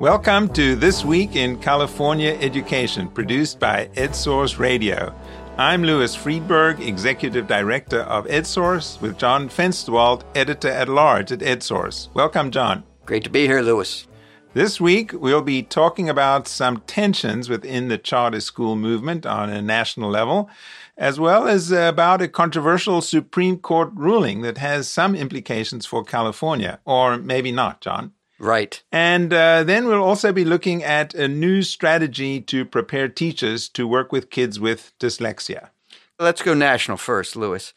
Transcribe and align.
Welcome 0.00 0.50
to 0.50 0.76
This 0.76 1.06
Week 1.06 1.36
in 1.36 1.58
California 1.58 2.36
Education, 2.38 3.08
produced 3.08 3.58
by 3.58 3.86
EdSource 3.94 4.58
Radio. 4.58 5.14
I'm 5.56 5.84
Louis 5.84 6.14
Freedberg, 6.14 6.86
Executive 6.86 7.46
Director 7.46 8.00
of 8.00 8.26
EdSource, 8.26 9.00
with 9.00 9.16
John 9.16 9.48
Fensterwald, 9.48 10.24
Editor 10.34 10.68
at 10.68 10.90
Large 10.90 11.32
at 11.32 11.38
EdSource. 11.38 12.12
Welcome, 12.12 12.50
John. 12.50 12.84
Great 13.06 13.24
to 13.24 13.30
be 13.30 13.46
here, 13.46 13.62
Louis. 13.62 14.06
This 14.52 14.78
week, 14.78 15.14
we'll 15.14 15.40
be 15.40 15.62
talking 15.62 16.10
about 16.10 16.46
some 16.46 16.82
tensions 16.86 17.48
within 17.48 17.88
the 17.88 17.96
charter 17.96 18.40
school 18.40 18.76
movement 18.76 19.24
on 19.24 19.48
a 19.48 19.62
national 19.62 20.10
level, 20.10 20.50
as 20.98 21.18
well 21.18 21.48
as 21.48 21.72
about 21.72 22.20
a 22.20 22.28
controversial 22.28 23.00
Supreme 23.00 23.56
Court 23.56 23.92
ruling 23.94 24.42
that 24.42 24.58
has 24.58 24.88
some 24.88 25.14
implications 25.14 25.86
for 25.86 26.04
California, 26.04 26.80
or 26.84 27.16
maybe 27.16 27.50
not, 27.50 27.80
John. 27.80 28.12
Right. 28.38 28.82
And 28.92 29.32
uh, 29.32 29.64
then 29.64 29.86
we'll 29.86 30.02
also 30.02 30.32
be 30.32 30.44
looking 30.44 30.84
at 30.84 31.14
a 31.14 31.26
new 31.26 31.62
strategy 31.62 32.40
to 32.42 32.64
prepare 32.64 33.08
teachers 33.08 33.68
to 33.70 33.88
work 33.88 34.12
with 34.12 34.30
kids 34.30 34.60
with 34.60 34.92
dyslexia. 34.98 35.70
Let's 36.18 36.42
go 36.42 36.54
national 36.54 36.98
first, 36.98 37.36
Louis. 37.36 37.72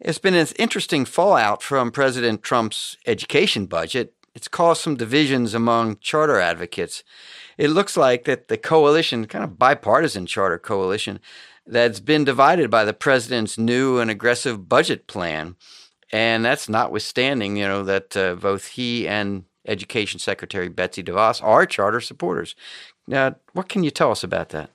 It's 0.00 0.18
been 0.18 0.34
an 0.34 0.46
interesting 0.58 1.04
fallout 1.04 1.62
from 1.62 1.90
President 1.90 2.42
Trump's 2.42 2.96
education 3.06 3.66
budget. 3.66 4.12
It's 4.34 4.48
caused 4.48 4.82
some 4.82 4.96
divisions 4.96 5.54
among 5.54 5.98
charter 5.98 6.40
advocates. 6.40 7.04
It 7.56 7.68
looks 7.68 7.96
like 7.96 8.24
that 8.24 8.48
the 8.48 8.58
coalition, 8.58 9.26
kind 9.26 9.44
of 9.44 9.58
bipartisan 9.58 10.26
charter 10.26 10.58
coalition, 10.58 11.20
that's 11.66 12.00
been 12.00 12.24
divided 12.24 12.70
by 12.70 12.84
the 12.84 12.92
president's 12.92 13.56
new 13.56 13.98
and 13.98 14.10
aggressive 14.10 14.68
budget 14.68 15.06
plan. 15.06 15.56
And 16.12 16.44
that's 16.44 16.68
notwithstanding, 16.68 17.56
you 17.56 17.66
know, 17.66 17.84
that 17.84 18.16
uh, 18.16 18.34
both 18.34 18.66
he 18.68 19.08
and 19.08 19.44
Education 19.66 20.18
Secretary 20.20 20.68
Betsy 20.68 21.02
DeVos 21.02 21.42
are 21.42 21.66
charter 21.66 22.00
supporters. 22.00 22.54
Now, 23.06 23.36
what 23.52 23.68
can 23.68 23.82
you 23.84 23.90
tell 23.90 24.10
us 24.10 24.22
about 24.22 24.50
that? 24.50 24.70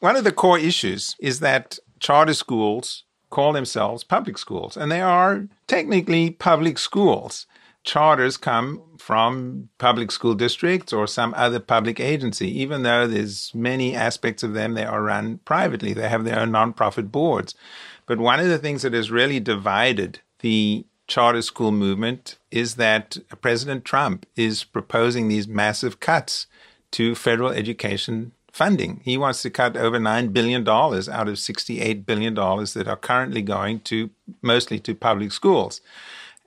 One 0.00 0.16
of 0.16 0.24
the 0.24 0.32
core 0.32 0.58
issues 0.58 1.16
is 1.20 1.40
that 1.40 1.78
charter 2.00 2.34
schools 2.34 3.04
call 3.30 3.52
themselves 3.52 4.04
public 4.04 4.38
schools, 4.38 4.76
and 4.76 4.90
they 4.90 5.00
are 5.00 5.46
technically 5.66 6.30
public 6.30 6.78
schools. 6.78 7.46
Charters 7.84 8.36
come 8.36 8.82
from 8.98 9.68
public 9.78 10.12
school 10.12 10.34
districts 10.34 10.92
or 10.92 11.08
some 11.08 11.34
other 11.36 11.58
public 11.58 11.98
agency, 11.98 12.48
even 12.60 12.84
though 12.84 13.08
there's 13.08 13.52
many 13.54 13.96
aspects 13.96 14.44
of 14.44 14.54
them 14.54 14.74
they 14.74 14.84
are 14.84 15.02
run 15.02 15.38
privately. 15.44 15.92
They 15.92 16.08
have 16.08 16.24
their 16.24 16.38
own 16.38 16.50
nonprofit 16.50 17.10
boards. 17.10 17.56
But 18.06 18.18
one 18.18 18.38
of 18.38 18.46
the 18.46 18.58
things 18.58 18.82
that 18.82 18.92
has 18.92 19.10
really 19.10 19.40
divided 19.40 20.20
the 20.40 20.84
charter 21.12 21.42
school 21.42 21.72
movement 21.72 22.38
is 22.50 22.76
that 22.76 23.18
President 23.42 23.84
Trump 23.84 24.24
is 24.34 24.64
proposing 24.64 25.28
these 25.28 25.46
massive 25.46 26.00
cuts 26.00 26.46
to 26.90 27.14
federal 27.14 27.50
education 27.50 28.32
funding. 28.50 29.02
He 29.04 29.18
wants 29.18 29.42
to 29.42 29.50
cut 29.50 29.76
over 29.76 29.98
$9 29.98 30.32
billion 30.32 30.66
out 30.66 31.28
of 31.28 31.34
$68 31.34 32.06
billion 32.06 32.34
that 32.34 32.86
are 32.88 32.96
currently 32.96 33.42
going 33.42 33.80
to 33.80 34.08
mostly 34.40 34.78
to 34.80 34.94
public 34.94 35.32
schools 35.32 35.82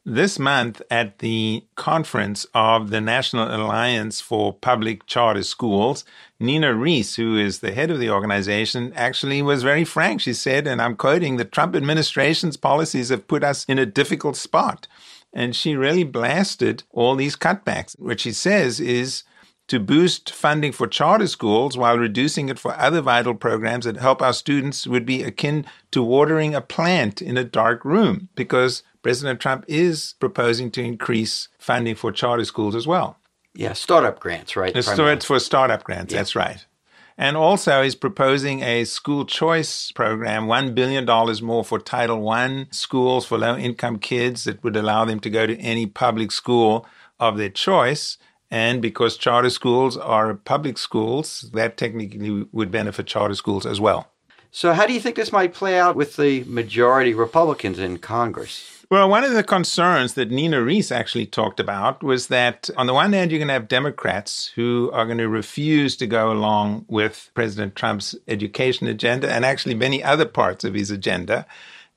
this 0.05 0.37
month 0.37 0.81
at 0.91 1.19
the 1.19 1.63
conference 1.75 2.45
of 2.53 2.91
the 2.91 3.01
National 3.01 3.47
Alliance 3.47 4.21
for 4.21 4.53
Public 4.53 5.07
Charter 5.07 5.41
Schools, 5.41 6.05
Nina 6.39 6.75
Rees, 6.75 7.15
who 7.15 7.35
is 7.35 7.59
the 7.59 7.71
head 7.71 7.89
of 7.89 7.99
the 7.99 8.11
organization, 8.11 8.93
actually 8.95 9.41
was 9.41 9.63
very 9.63 9.83
frank. 9.83 10.21
She 10.21 10.33
said, 10.33 10.67
and 10.67 10.79
I'm 10.79 10.95
quoting, 10.95 11.37
the 11.37 11.45
Trump 11.45 11.75
administration's 11.75 12.55
policies 12.55 13.09
have 13.09 13.27
put 13.27 13.43
us 13.43 13.65
in 13.65 13.79
a 13.79 13.85
difficult 13.85 14.35
spot. 14.35 14.87
And 15.33 15.55
she 15.55 15.75
really 15.75 16.03
blasted 16.03 16.83
all 16.91 17.15
these 17.15 17.35
cutbacks. 17.35 17.99
What 17.99 18.19
she 18.19 18.31
says 18.31 18.79
is, 18.79 19.23
to 19.67 19.79
boost 19.79 20.29
funding 20.29 20.71
for 20.71 20.85
charter 20.87 21.25
schools 21.27 21.75
while 21.75 21.97
reducing 21.97 22.49
it 22.49 22.59
for 22.59 22.75
other 22.75 23.01
vital 23.01 23.33
programs 23.33 23.85
that 23.85 23.97
help 23.97 24.21
our 24.21 24.33
students 24.33 24.85
would 24.85 25.05
be 25.05 25.23
akin 25.23 25.65
to 25.91 26.03
watering 26.03 26.53
a 26.53 26.61
plant 26.61 27.21
in 27.21 27.35
a 27.35 27.43
dark 27.43 27.83
room 27.83 28.29
because 28.35 28.83
President 29.05 29.39
Trump 29.39 29.65
is 29.67 30.15
proposing 30.19 30.71
to 30.71 30.81
increase 30.81 31.47
funding 31.59 31.93
for 31.93 32.11
charter 32.11 32.43
schools 32.43 32.73
as 32.73 32.87
well. 32.87 33.19
Yeah, 33.53 33.73
startup 33.73 34.19
grants, 34.19 34.55
right? 34.55 34.75
It's 34.75 35.25
for 35.25 35.39
startup 35.39 35.83
grants, 35.83 36.11
yeah. 36.11 36.21
that's 36.21 36.35
right. 36.35 36.65
And 37.15 37.37
also, 37.37 37.83
he's 37.83 37.93
proposing 37.93 38.63
a 38.63 38.83
school 38.83 39.23
choice 39.23 39.91
program, 39.91 40.47
$1 40.47 40.73
billion 40.73 41.05
more 41.45 41.63
for 41.63 41.77
Title 41.77 42.27
I 42.27 42.65
schools 42.71 43.27
for 43.27 43.37
low 43.37 43.55
income 43.55 43.99
kids 43.99 44.45
that 44.45 44.63
would 44.63 44.75
allow 44.75 45.05
them 45.05 45.19
to 45.19 45.29
go 45.29 45.45
to 45.45 45.55
any 45.59 45.85
public 45.85 46.31
school 46.31 46.87
of 47.19 47.37
their 47.37 47.51
choice. 47.51 48.17
And 48.49 48.81
because 48.81 49.17
charter 49.17 49.51
schools 49.51 49.97
are 49.97 50.33
public 50.33 50.79
schools, 50.79 51.51
that 51.53 51.77
technically 51.77 52.47
would 52.51 52.71
benefit 52.71 53.05
charter 53.05 53.35
schools 53.35 53.67
as 53.67 53.79
well. 53.79 54.11
So, 54.49 54.73
how 54.73 54.87
do 54.87 54.93
you 54.93 54.99
think 54.99 55.15
this 55.15 55.31
might 55.31 55.53
play 55.53 55.77
out 55.77 55.95
with 55.95 56.15
the 56.15 56.43
majority 56.45 57.13
Republicans 57.13 57.77
in 57.77 57.99
Congress? 57.99 58.74
Well, 58.91 59.09
one 59.09 59.23
of 59.23 59.33
the 59.33 59.43
concerns 59.43 60.13
that 60.13 60.29
Nina 60.29 60.61
Rees 60.61 60.91
actually 60.91 61.25
talked 61.25 61.59
about 61.59 62.03
was 62.03 62.27
that 62.27 62.69
on 62.77 62.85
the 62.85 62.93
one 62.93 63.13
hand, 63.13 63.31
you're 63.31 63.39
going 63.39 63.47
to 63.47 63.53
have 63.53 63.67
Democrats 63.67 64.51
who 64.53 64.91
are 64.93 65.05
going 65.05 65.17
to 65.17 65.27
refuse 65.27 65.97
to 65.97 66.05
go 66.05 66.31
along 66.31 66.85
with 66.87 67.31
President 67.33 67.75
Trump's 67.75 68.15
education 68.27 68.85
agenda 68.85 69.31
and 69.31 69.43
actually 69.43 69.73
many 69.73 70.03
other 70.03 70.25
parts 70.25 70.63
of 70.63 70.75
his 70.75 70.91
agenda. 70.91 71.47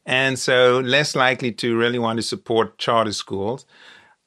And 0.07 0.39
so 0.39 0.81
less 0.81 1.15
likely 1.15 1.53
to 1.53 1.77
really 1.77 1.99
want 1.99 2.19
to 2.19 2.23
support 2.23 2.79
charter 2.79 3.13
schools. 3.13 3.67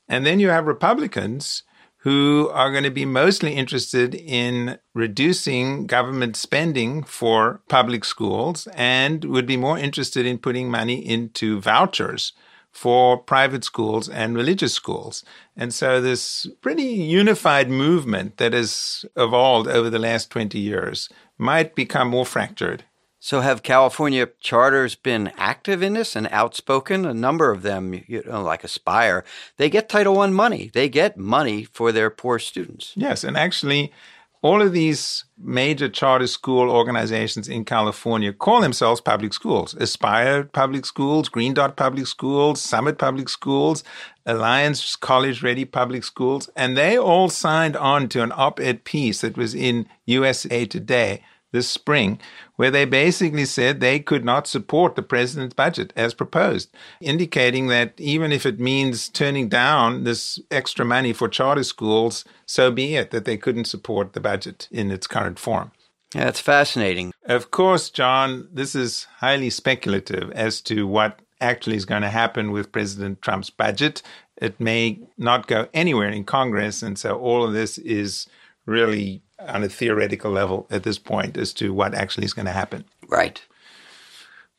And 0.08 0.24
then 0.24 0.40
you 0.40 0.50
have 0.50 0.68
Republicans 0.68 1.64
who 2.02 2.50
are 2.52 2.72
going 2.72 2.84
to 2.84 2.92
be 2.92 3.06
mostly 3.06 3.54
interested 3.54 4.16
in 4.16 4.80
reducing 4.96 5.86
government 5.86 6.36
spending 6.36 7.04
for 7.04 7.62
public 7.70 8.04
schools 8.04 8.68
and 8.74 9.24
would 9.26 9.46
be 9.46 9.58
more 9.58 9.78
interested 9.78 10.26
in 10.26 10.40
putting 10.40 10.70
money 10.70 10.96
into 10.96 11.62
vouchers 11.62 12.34
for 12.72 13.18
private 13.18 13.64
schools 13.64 14.10
and 14.10 14.36
religious 14.36 14.74
schools. 14.74 15.24
And 15.56 15.74
so 15.74 16.02
this 16.02 16.48
pretty 16.62 16.84
unified 16.84 17.70
movement 17.70 18.38
that 18.38 18.54
has 18.54 19.06
evolved 19.16 19.68
over 19.68 19.90
the 19.90 20.00
last 20.00 20.32
20 20.32 20.58
years 20.58 21.08
might 21.38 21.76
become 21.76 22.08
more 22.08 22.26
fractured. 22.26 22.84
So 23.24 23.42
have 23.42 23.62
California 23.62 24.28
charters 24.40 24.96
been 24.96 25.32
active 25.38 25.84
in 25.84 25.94
this 25.94 26.16
and 26.16 26.28
outspoken? 26.32 27.06
A 27.06 27.14
number 27.14 27.52
of 27.52 27.62
them, 27.62 28.04
you 28.08 28.24
know, 28.26 28.42
like 28.42 28.64
Aspire, 28.64 29.24
they 29.58 29.70
get 29.70 29.88
Title 29.88 30.20
I 30.20 30.28
money. 30.32 30.72
They 30.74 30.90
get 30.90 31.18
money 31.18 31.64
for 31.64 31.92
their 31.92 32.10
poor 32.10 32.40
students. 32.40 32.94
Yes, 32.96 33.24
and 33.24 33.38
actually 33.38 33.94
all 34.42 34.60
of 34.60 34.74
these 34.74 35.26
major 35.38 35.88
charter 35.88 36.26
school 36.26 36.72
organizations 36.72 37.48
in 37.48 37.64
California 37.64 38.34
call 38.34 38.60
themselves 38.60 39.00
public 39.00 39.34
schools. 39.34 39.76
Aspire 39.76 40.46
Public 40.46 40.84
Schools, 40.84 41.30
Green 41.30 41.54
Dot 41.54 41.76
Public 41.78 42.08
Schools, 42.08 42.60
Summit 42.60 42.98
Public 42.98 43.30
Schools, 43.30 43.84
Alliance 44.26 44.96
College 44.96 45.44
Ready 45.44 45.66
Public 45.66 46.04
Schools, 46.04 46.50
and 46.56 46.76
they 46.76 46.98
all 46.98 47.30
signed 47.30 47.78
on 47.78 48.10
to 48.10 48.24
an 48.24 48.32
op-ed 48.36 48.84
piece 48.84 49.22
that 49.22 49.38
was 49.38 49.54
in 49.54 49.88
USA 50.08 50.66
Today 50.66 51.22
this 51.52 51.68
spring, 51.68 52.20
where 52.56 52.72
they 52.72 52.86
basically 52.86 53.46
said 53.46 53.80
they 53.80 54.00
could 54.00 54.24
not 54.24 54.48
support 54.48 54.96
the 54.96 55.02
president's 55.02 55.54
budget 55.54 55.92
as 55.96 56.14
proposed, 56.14 56.70
indicating 57.02 57.68
that 57.68 57.94
even 57.98 58.32
if 58.32 58.46
it 58.46 58.60
means 58.60 59.10
turning 59.10 59.50
down 59.50 60.04
this 60.04 60.40
extra 60.50 60.86
money 60.86 61.14
for 61.14 61.28
charter 61.28 61.64
schools, 61.64 62.24
so 62.46 62.72
be 62.72 62.96
it, 62.96 63.12
that 63.12 63.26
they 63.26 63.38
couldn't 63.38 63.66
support 63.66 64.14
the 64.14 64.20
budget 64.20 64.68
in 64.72 64.92
its 64.92 65.08
current 65.08 65.40
form. 65.40 65.72
Yeah, 66.16 66.28
it's 66.28 66.42
fascinating. 66.42 67.14
Of 67.26 67.52
course, 67.52 67.90
John, 67.90 68.50
this 68.52 68.76
is 68.76 69.08
highly 69.18 69.50
speculative 69.50 70.32
as 70.32 70.62
to 70.62 70.86
what 70.86 71.20
actually 71.40 71.76
is 71.76 71.86
going 71.86 72.02
to 72.02 72.10
happen 72.10 72.52
with 72.52 72.72
President 72.72 73.22
Trump's 73.22 73.50
budget. 73.50 74.02
It 74.38 74.60
may 74.60 75.00
not 75.18 75.48
go 75.48 75.68
anywhere 75.74 76.10
in 76.10 76.24
Congress, 76.24 76.82
and 76.82 76.98
so 76.98 77.18
all 77.18 77.44
of 77.44 77.54
this 77.54 77.78
is 77.78 78.28
really 78.66 79.22
on 79.48 79.64
a 79.64 79.70
theoretical 79.70 80.32
level 80.32 80.68
at 80.70 80.84
this 80.84 80.98
point 81.00 81.38
as 81.38 81.54
to 81.54 81.74
what 81.74 81.94
actually 81.94 82.26
is 82.26 82.34
going 82.34 82.46
to 82.46 82.52
happen. 82.52 82.86
Right. 83.08 83.42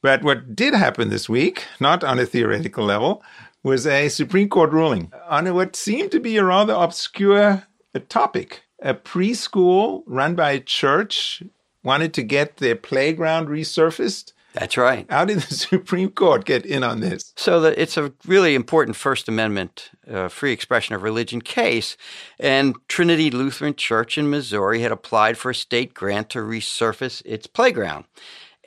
But 0.03 0.23
what 0.23 0.57
did 0.57 0.75
happen 0.75 1.11
this 1.11 1.29
week, 1.29 1.65
not 1.79 2.03
on 2.03 2.19
a 2.19 2.27
theoretical 2.27 2.85
level, 2.85 3.23
was 3.63 3.87
a 3.87 4.09
Supreme 4.09 4.49
Court 4.49 4.73
ruling 4.73 5.13
on 5.29 5.53
what 5.55 5.77
seemed 5.77 6.11
to 6.11 6.21
be 6.21 6.37
a 6.37 6.45
rather 6.45 6.75
obscure 6.75 7.67
topic. 8.09 8.63
A 8.81 8.95
preschool 8.95 10.03
run 10.07 10.35
by 10.35 10.53
a 10.53 10.61
church 10.61 11.43
wanted 11.85 12.13
to 12.15 12.23
get 12.23 12.57
their 12.57 12.75
playground 12.75 13.49
resurfaced 13.49 14.33
that's 14.53 14.77
right. 14.77 15.07
How 15.09 15.25
did 15.25 15.39
the 15.39 15.55
Supreme 15.55 16.11
Court 16.11 16.45
get 16.45 16.67
in 16.67 16.85
on 16.85 17.01
this? 17.01 17.33
So 17.37 17.61
the, 17.61 17.81
it's 17.81 17.97
a 17.97 18.13
really 18.27 18.55
important 18.55 18.97
First 18.97 19.29
Amendment 19.29 19.91
uh, 20.11 20.29
free 20.29 20.53
expression 20.53 20.95
of 20.95 21.03
religion 21.03 21.41
case. 21.41 21.97
And 22.39 22.77
Trinity 22.89 23.31
Lutheran 23.31 23.75
Church 23.75 24.19
in 24.19 24.31
Missouri 24.31 24.81
had 24.81 24.93
applied 24.93 25.39
for 25.39 25.51
a 25.51 25.55
state 25.55 25.95
grant 25.95 26.31
to 26.31 26.41
resurface 26.41 27.23
its 27.25 27.47
playground. 27.47 28.05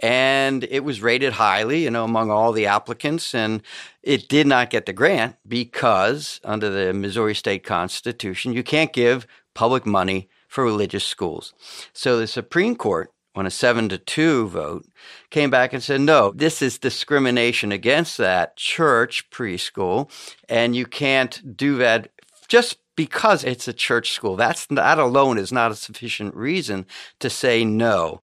And 0.02 0.66
it 0.66 0.84
was 0.84 1.02
rated 1.02 1.34
highly, 1.34 1.84
you 1.84 1.92
know, 1.92 2.04
among 2.04 2.30
all 2.30 2.52
the 2.52 2.66
applicants. 2.66 3.34
And 3.34 3.62
it 4.04 4.28
did 4.28 4.48
not 4.48 4.70
get 4.70 4.86
the 4.86 4.94
grant 4.94 5.38
because 5.48 6.42
under 6.44 6.70
the 6.70 6.94
Missouri 6.94 7.36
State 7.36 7.64
Constitution, 7.64 8.54
you 8.54 8.64
can't 8.64 8.92
give 8.92 9.26
public 9.54 9.86
money 9.86 10.30
for 10.48 10.64
religious 10.64 11.04
schools. 11.04 11.54
So 11.94 12.18
the 12.18 12.28
Supreme 12.28 12.76
Court 12.76 13.12
on 13.36 13.46
a 13.46 13.52
seven 13.52 13.90
to 13.90 13.98
two 13.98 14.48
vote, 14.48 14.86
came 15.30 15.50
back 15.50 15.74
and 15.74 15.84
said, 15.84 16.02
no, 16.02 16.32
this 16.32 16.62
is 16.62 16.78
discrimination 16.78 17.72
against 17.72 18.18
that 18.18 18.56
church 18.56 19.30
preschool, 19.30 20.10
and 20.48 20.76
you 20.76 20.86
can't 20.86 21.56
do 21.58 21.78
that 21.78 22.10
just 22.48 22.78
because 22.96 23.44
it's 23.44 23.68
a 23.68 23.74
church 23.74 24.12
school. 24.12 24.36
That's 24.36 24.66
that 24.68 25.00
alone 25.00 25.38
is 25.38 25.52
not 25.52 25.72
a 25.72 25.76
sufficient 25.76 26.36
reason 26.36 26.86
to 27.20 27.30
say 27.30 27.66
no. 27.66 28.22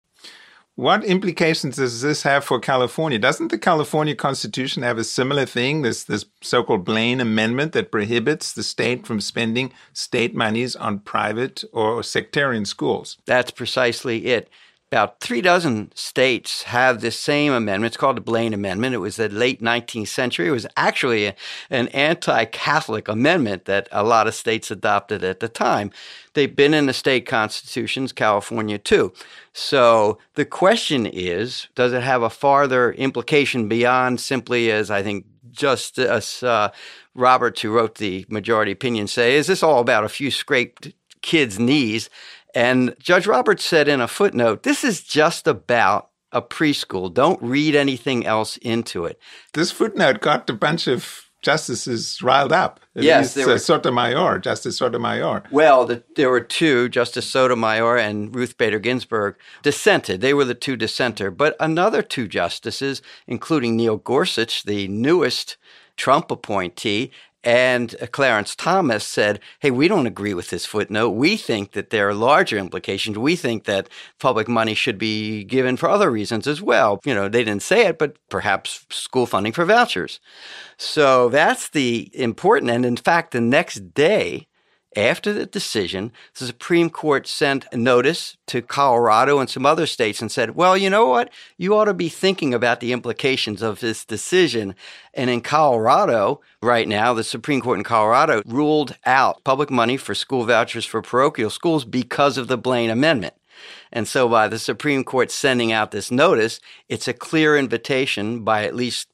What 0.75 1.05
implications 1.05 1.77
does 1.77 2.01
this 2.01 2.23
have 2.23 2.45
for 2.45 2.59
California? 2.59 3.19
Doesn't 3.19 3.49
the 3.49 3.59
California 3.59 4.15
Constitution 4.15 4.83
have 4.83 4.97
a 4.97 5.05
similar 5.05 5.45
thing, 5.45 5.83
this 5.83 6.05
this 6.05 6.25
so-called 6.41 6.87
Blaine 6.87 7.21
Amendment 7.21 7.73
that 7.73 7.93
prohibits 7.93 8.55
the 8.55 8.63
state 8.63 9.07
from 9.07 9.21
spending 9.21 9.75
state 9.93 10.35
monies 10.35 10.75
on 10.75 11.01
private 11.01 11.63
or 11.75 12.03
sectarian 12.03 12.65
schools? 12.65 13.19
That's 13.27 13.51
precisely 13.51 14.27
it 14.27 14.49
about 14.93 15.21
three 15.21 15.41
dozen 15.41 15.91
states 15.95 16.65
have 16.65 17.01
this 17.01 17.19
same 17.19 17.55
amendment. 17.55 17.87
It's 17.89 17.97
called 17.97 18.19
the 18.19 18.21
Blaine 18.21 18.53
Amendment. 18.53 18.95
It 18.95 18.99
was 18.99 19.17
the 19.17 19.31
late 19.31 19.63
19th 19.63 20.09
century. 20.09 20.49
It 20.49 20.51
was 20.51 20.67
actually 20.77 21.29
a, 21.29 21.35
an 21.71 21.89
anti 21.89 22.45
Catholic 22.45 23.09
amendment 23.09 23.65
that 23.65 23.89
a 23.91 24.05
lot 24.05 24.27
of 24.27 24.35
states 24.35 24.71
adopted 24.71 25.25
at 25.25 25.41
the 25.41 25.49
time. 25.49 25.93
They've 26.35 26.55
been 26.55 26.75
in 26.75 26.85
the 26.85 26.93
state 26.93 27.25
constitutions, 27.25 28.13
California 28.13 28.77
too. 28.77 29.15
So 29.55 30.19
the 30.35 30.45
question 30.45 31.07
is 31.07 31.69
does 31.75 31.95
it 31.95 32.03
have 32.03 32.23
a 32.23 32.29
farther 32.29 32.93
implication 32.93 33.69
beyond 33.69 34.21
simply, 34.21 34.71
as 34.71 34.91
I 34.91 35.03
think 35.03 35.25
Justice 35.51 36.43
uh, 36.43 36.71
Roberts, 37.15 37.63
who 37.63 37.73
wrote 37.73 37.95
the 37.95 38.27
majority 38.29 38.73
opinion, 38.73 39.07
say, 39.07 39.37
is 39.37 39.47
this 39.47 39.63
all 39.63 39.81
about 39.81 40.05
a 40.05 40.11
few 40.11 40.31
scraped 40.31 40.93
kids' 41.23 41.59
knees? 41.59 42.11
And 42.55 42.95
Judge 42.99 43.27
Roberts 43.27 43.65
said 43.65 43.89
in 43.89 44.01
a 44.01 44.09
footnote, 44.09 44.63
this 44.63 44.85
is 44.85 45.03
just 45.03 45.47
about 45.47 46.11
a 46.33 46.43
preschool. 46.43 47.13
Don't 47.13 47.43
read 47.43 47.75
anything 47.75 48.27
else 48.27 48.57
into 48.59 49.05
it. 49.05 49.19
This 49.55 49.71
footnote 49.71 50.21
got 50.21 50.49
a 50.49 50.55
bunch 50.55 50.87
of 50.87 51.31
justices 51.43 52.23
riled 52.23 52.53
up. 52.53 52.81
At 52.97 53.03
yes, 53.03 53.35
there 53.35 53.49
uh, 53.51 53.59
Sotomayor, 53.59 54.39
Justice 54.39 54.79
Sotomayor. 54.79 55.43
Well, 55.51 55.87
the, 55.87 56.05
there 56.15 56.31
were 56.31 56.41
two, 56.41 56.89
Justice 56.89 57.29
Sotomayor 57.29 57.97
and 57.97 58.35
Ruth 58.35 58.57
Bader 58.57 58.79
Ginsburg, 58.79 59.37
dissented. 59.63 60.21
They 60.21 60.35
were 60.35 60.45
the 60.45 60.55
two 60.55 60.77
dissenter. 60.77 61.31
But 61.31 61.57
another 61.59 62.01
two 62.01 62.29
justices, 62.29 63.03
including 63.27 63.77
Neil 63.77 63.97
Gorsuch, 63.97 64.63
the 64.63 64.89
newest 64.89 65.57
Trump 65.97 66.31
appointee, 66.31 67.11
and 67.45 67.95
uh, 68.01 68.07
Clarence 68.07 68.55
Thomas 68.55 69.05
said, 69.05 69.41
Hey, 69.61 69.71
we 69.71 69.89
don't 69.89 70.07
agree 70.07 70.35
with 70.35 70.51
this 70.51 70.67
footnote. 70.67 71.11
We 71.11 71.37
think 71.37 71.73
that 71.73 71.91
there 71.91 72.09
are 72.09 72.15
larger 72.15 72.59
implications. 72.59 73.19
We 73.19 73.37
think 73.37 73.65
that 73.65 73.89
public 74.21 74.49
money 74.49 74.75
should 74.75 74.99
be 74.99 75.45
given 75.45 75.77
for 75.77 75.89
other 75.89 76.11
reasons 76.11 76.47
as 76.47 76.63
well. 76.63 77.01
You 77.05 77.15
know, 77.15 77.29
they 77.29 77.45
didn't 77.45 77.63
say 77.63 77.87
it, 77.87 77.99
but 77.99 78.17
perhaps 78.29 78.87
school 78.91 79.27
funding 79.27 79.53
for 79.53 79.65
vouchers. 79.65 80.21
So 80.77 81.29
that's 81.29 81.71
the 81.71 82.11
important. 82.15 82.71
And 82.71 82.85
in 82.85 82.97
fact, 82.97 83.33
the 83.33 83.41
next 83.41 83.95
day, 83.95 84.47
after 84.97 85.33
the 85.33 85.47
decision, 85.47 86.13
the 86.39 86.47
Supreme 86.47 86.91
Court 86.91 87.27
sent 87.27 87.67
a 87.73 87.77
notice 87.77 88.37
to 88.47 88.63
Colorado 88.63 89.39
and 89.39 89.49
some 89.49 89.67
other 89.67 89.87
states 89.87 90.21
and 90.21 90.31
said, 90.31 90.55
well, 90.55 90.77
you 90.77 90.91
know 90.91 91.07
what? 91.07 91.31
You 91.57 91.75
ought 91.77 91.87
to 91.87 91.95
be 91.95 92.09
thinking 92.09 92.53
about 92.55 92.81
the 92.81 92.93
implications 92.93 93.63
of 93.63 93.81
this 93.81 94.05
decision. 94.05 94.75
And 95.15 95.31
in 95.31 95.41
Colorado, 95.41 96.41
right 96.63 96.89
now, 96.89 97.15
the 97.15 97.25
Supreme 97.25 97.61
Court 97.61 97.79
in 97.79 97.85
Colorado 97.85 98.43
ruled 98.47 98.97
out 99.07 99.45
public 99.45 99.71
money 99.71 99.97
for 99.97 100.15
school 100.15 100.45
vouchers 100.45 100.85
for 100.85 101.03
parochial 101.03 101.51
schools 101.51 101.85
because 101.85 102.39
of 102.39 102.49
the 102.49 102.59
Blaine 102.59 102.91
Amendment. 102.91 103.35
And 103.93 104.09
so, 104.09 104.29
by 104.29 104.49
the 104.49 104.59
Supreme 104.59 105.05
Court 105.05 105.31
sending 105.31 105.71
out 105.71 105.91
this 105.91 106.11
notice, 106.11 106.61
it's 106.89 107.07
a 107.07 107.13
clear 107.13 107.57
invitation 107.57 108.43
by 108.43 108.65
at 108.65 108.75
least 108.75 109.09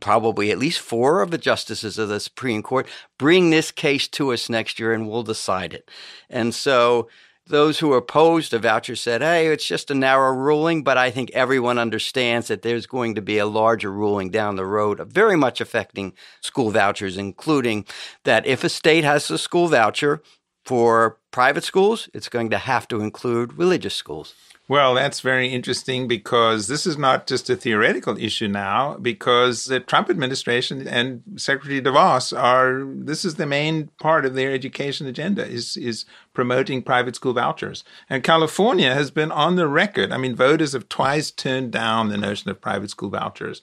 probably 0.00 0.50
at 0.50 0.58
least 0.58 0.80
four 0.80 1.22
of 1.22 1.30
the 1.30 1.38
justices 1.38 1.98
of 1.98 2.08
the 2.08 2.20
Supreme 2.20 2.62
Court 2.62 2.86
bring 3.18 3.50
this 3.50 3.70
case 3.70 4.08
to 4.08 4.32
us 4.32 4.48
next 4.48 4.78
year 4.78 4.92
and 4.92 5.08
we'll 5.08 5.22
decide 5.22 5.72
it. 5.74 5.90
And 6.28 6.54
so 6.54 7.08
those 7.46 7.78
who 7.78 7.92
opposed 7.92 8.52
the 8.52 8.58
voucher 8.58 8.96
said, 8.96 9.20
hey, 9.20 9.48
it's 9.48 9.66
just 9.66 9.90
a 9.90 9.94
narrow 9.94 10.32
ruling, 10.32 10.82
but 10.82 10.96
I 10.96 11.10
think 11.10 11.30
everyone 11.32 11.78
understands 11.78 12.48
that 12.48 12.62
there's 12.62 12.86
going 12.86 13.14
to 13.16 13.22
be 13.22 13.38
a 13.38 13.46
larger 13.46 13.92
ruling 13.92 14.30
down 14.30 14.56
the 14.56 14.64
road, 14.64 15.00
very 15.12 15.36
much 15.36 15.60
affecting 15.60 16.14
school 16.40 16.70
vouchers, 16.70 17.18
including 17.18 17.84
that 18.24 18.46
if 18.46 18.64
a 18.64 18.70
state 18.70 19.04
has 19.04 19.30
a 19.30 19.36
school 19.36 19.68
voucher 19.68 20.22
for 20.64 21.18
private 21.30 21.64
schools, 21.64 22.08
it's 22.14 22.30
going 22.30 22.48
to 22.48 22.58
have 22.58 22.88
to 22.88 23.00
include 23.00 23.58
religious 23.58 23.94
schools. 23.94 24.34
Well, 24.66 24.94
that's 24.94 25.20
very 25.20 25.48
interesting 25.48 26.08
because 26.08 26.68
this 26.68 26.86
is 26.86 26.96
not 26.96 27.26
just 27.26 27.50
a 27.50 27.56
theoretical 27.56 28.16
issue 28.16 28.48
now, 28.48 28.96
because 28.96 29.66
the 29.66 29.78
Trump 29.78 30.08
administration 30.08 30.88
and 30.88 31.22
Secretary 31.36 31.82
DeVos 31.82 32.36
are 32.36 32.82
this 32.82 33.26
is 33.26 33.34
the 33.34 33.44
main 33.44 33.88
part 34.00 34.24
of 34.24 34.34
their 34.34 34.52
education 34.52 35.06
agenda 35.06 35.46
is 35.46 35.76
is 35.76 36.06
promoting 36.32 36.80
private 36.82 37.14
school 37.14 37.34
vouchers. 37.34 37.84
And 38.08 38.24
California 38.24 38.94
has 38.94 39.10
been 39.10 39.30
on 39.30 39.56
the 39.56 39.68
record. 39.68 40.12
I 40.12 40.16
mean, 40.16 40.34
voters 40.34 40.72
have 40.72 40.88
twice 40.88 41.30
turned 41.30 41.70
down 41.70 42.08
the 42.08 42.16
notion 42.16 42.50
of 42.50 42.62
private 42.62 42.88
school 42.88 43.10
vouchers. 43.10 43.60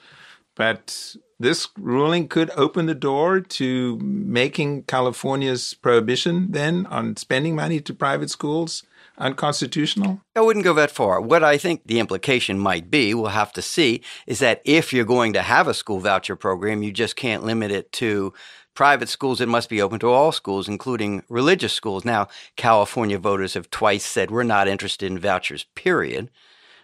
But 0.54 1.15
this 1.39 1.69
ruling 1.80 2.27
could 2.27 2.51
open 2.51 2.86
the 2.86 2.94
door 2.94 3.39
to 3.39 3.97
making 3.97 4.83
California's 4.83 5.74
prohibition 5.74 6.51
then 6.51 6.86
on 6.86 7.15
spending 7.15 7.56
money 7.56 7.81
to 7.81 7.94
private 7.95 8.30
schools 8.30 8.83
unconstitutional? 9.21 10.21
I 10.35 10.41
wouldn't 10.41 10.65
go 10.65 10.73
that 10.73 10.91
far. 10.91 11.21
What 11.21 11.44
I 11.44 11.57
think 11.57 11.83
the 11.85 12.00
implication 12.00 12.59
might 12.59 12.89
be, 12.89 13.13
we'll 13.13 13.27
have 13.27 13.53
to 13.53 13.62
see, 13.62 14.01
is 14.27 14.39
that 14.39 14.62
if 14.65 14.91
you're 14.91 15.06
going 15.06 15.33
to 15.33 15.41
have 15.41 15.68
a 15.68 15.73
school 15.73 16.00
voucher 16.00 16.35
program, 16.35 16.83
you 16.83 16.91
just 16.91 17.15
can't 17.15 17.44
limit 17.44 17.71
it 17.71 17.91
to 17.94 18.33
private 18.73 19.09
schools. 19.09 19.41
It 19.41 19.47
must 19.47 19.69
be 19.69 19.81
open 19.81 20.00
to 20.00 20.09
all 20.09 20.31
schools, 20.31 20.68
including 20.68 21.23
religious 21.29 21.73
schools. 21.73 22.06
Now, 22.06 22.27
California 22.56 23.19
voters 23.19 23.53
have 23.53 23.69
twice 23.69 24.06
said 24.06 24.31
we're 24.31 24.44
not 24.44 24.68
interested 24.68 25.12
in 25.12 25.19
vouchers, 25.19 25.65
period. 25.75 26.29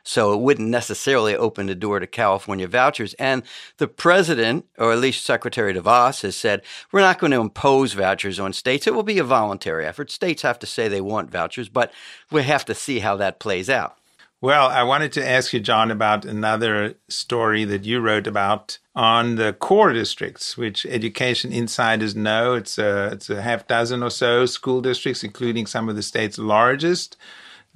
So 0.08 0.34
it 0.34 0.40
wouldn't 0.40 0.70
necessarily 0.70 1.36
open 1.36 1.66
the 1.66 1.76
door 1.76 2.00
to 2.00 2.08
California 2.08 2.66
vouchers. 2.66 3.14
And 3.16 3.44
the 3.76 3.90
president, 3.90 4.66
or 4.78 4.94
at 4.94 5.00
least 5.00 5.26
Secretary 5.26 5.74
DeVos, 5.74 6.22
has 6.22 6.38
said, 6.38 6.62
we're 6.94 7.02
not 7.02 7.20
going 7.20 7.32
to 7.32 7.42
impose 7.42 7.92
vouchers 7.92 8.40
on 8.40 8.54
states. 8.54 8.88
It 8.88 8.96
will 8.96 9.04
be 9.04 9.20
a 9.20 9.24
voluntary 9.26 9.86
effort. 9.86 10.10
States 10.10 10.44
have 10.44 10.60
to 10.60 10.66
say 10.66 10.88
they 10.88 11.02
want 11.02 11.30
vouchers, 11.30 11.68
but 11.68 11.92
we 12.32 12.44
have 12.44 12.64
to 12.66 12.74
see 12.74 13.00
how 13.00 13.18
that 13.18 13.40
plays 13.40 13.70
out. 13.70 13.98
Well, 14.40 14.68
I 14.68 14.84
wanted 14.84 15.12
to 15.14 15.28
ask 15.28 15.52
you, 15.52 15.60
John, 15.60 15.92
about 15.92 16.24
another 16.24 16.94
story 17.10 17.66
that 17.66 17.84
you 17.84 18.00
wrote 18.00 18.28
about 18.28 18.78
on 18.96 19.36
the 19.36 19.52
core 19.54 19.92
districts, 19.92 20.56
which 20.56 20.86
Education 20.86 21.52
Insiders 21.52 22.16
know. 22.16 22.54
It's 22.54 22.78
a, 22.78 23.10
it's 23.12 23.30
a 23.30 23.42
half 23.42 23.68
dozen 23.68 24.04
or 24.04 24.12
so 24.12 24.46
school 24.46 24.80
districts, 24.80 25.24
including 25.24 25.66
some 25.66 25.90
of 25.90 25.98
the 25.98 26.04
state's 26.04 26.38
largest 26.38 27.18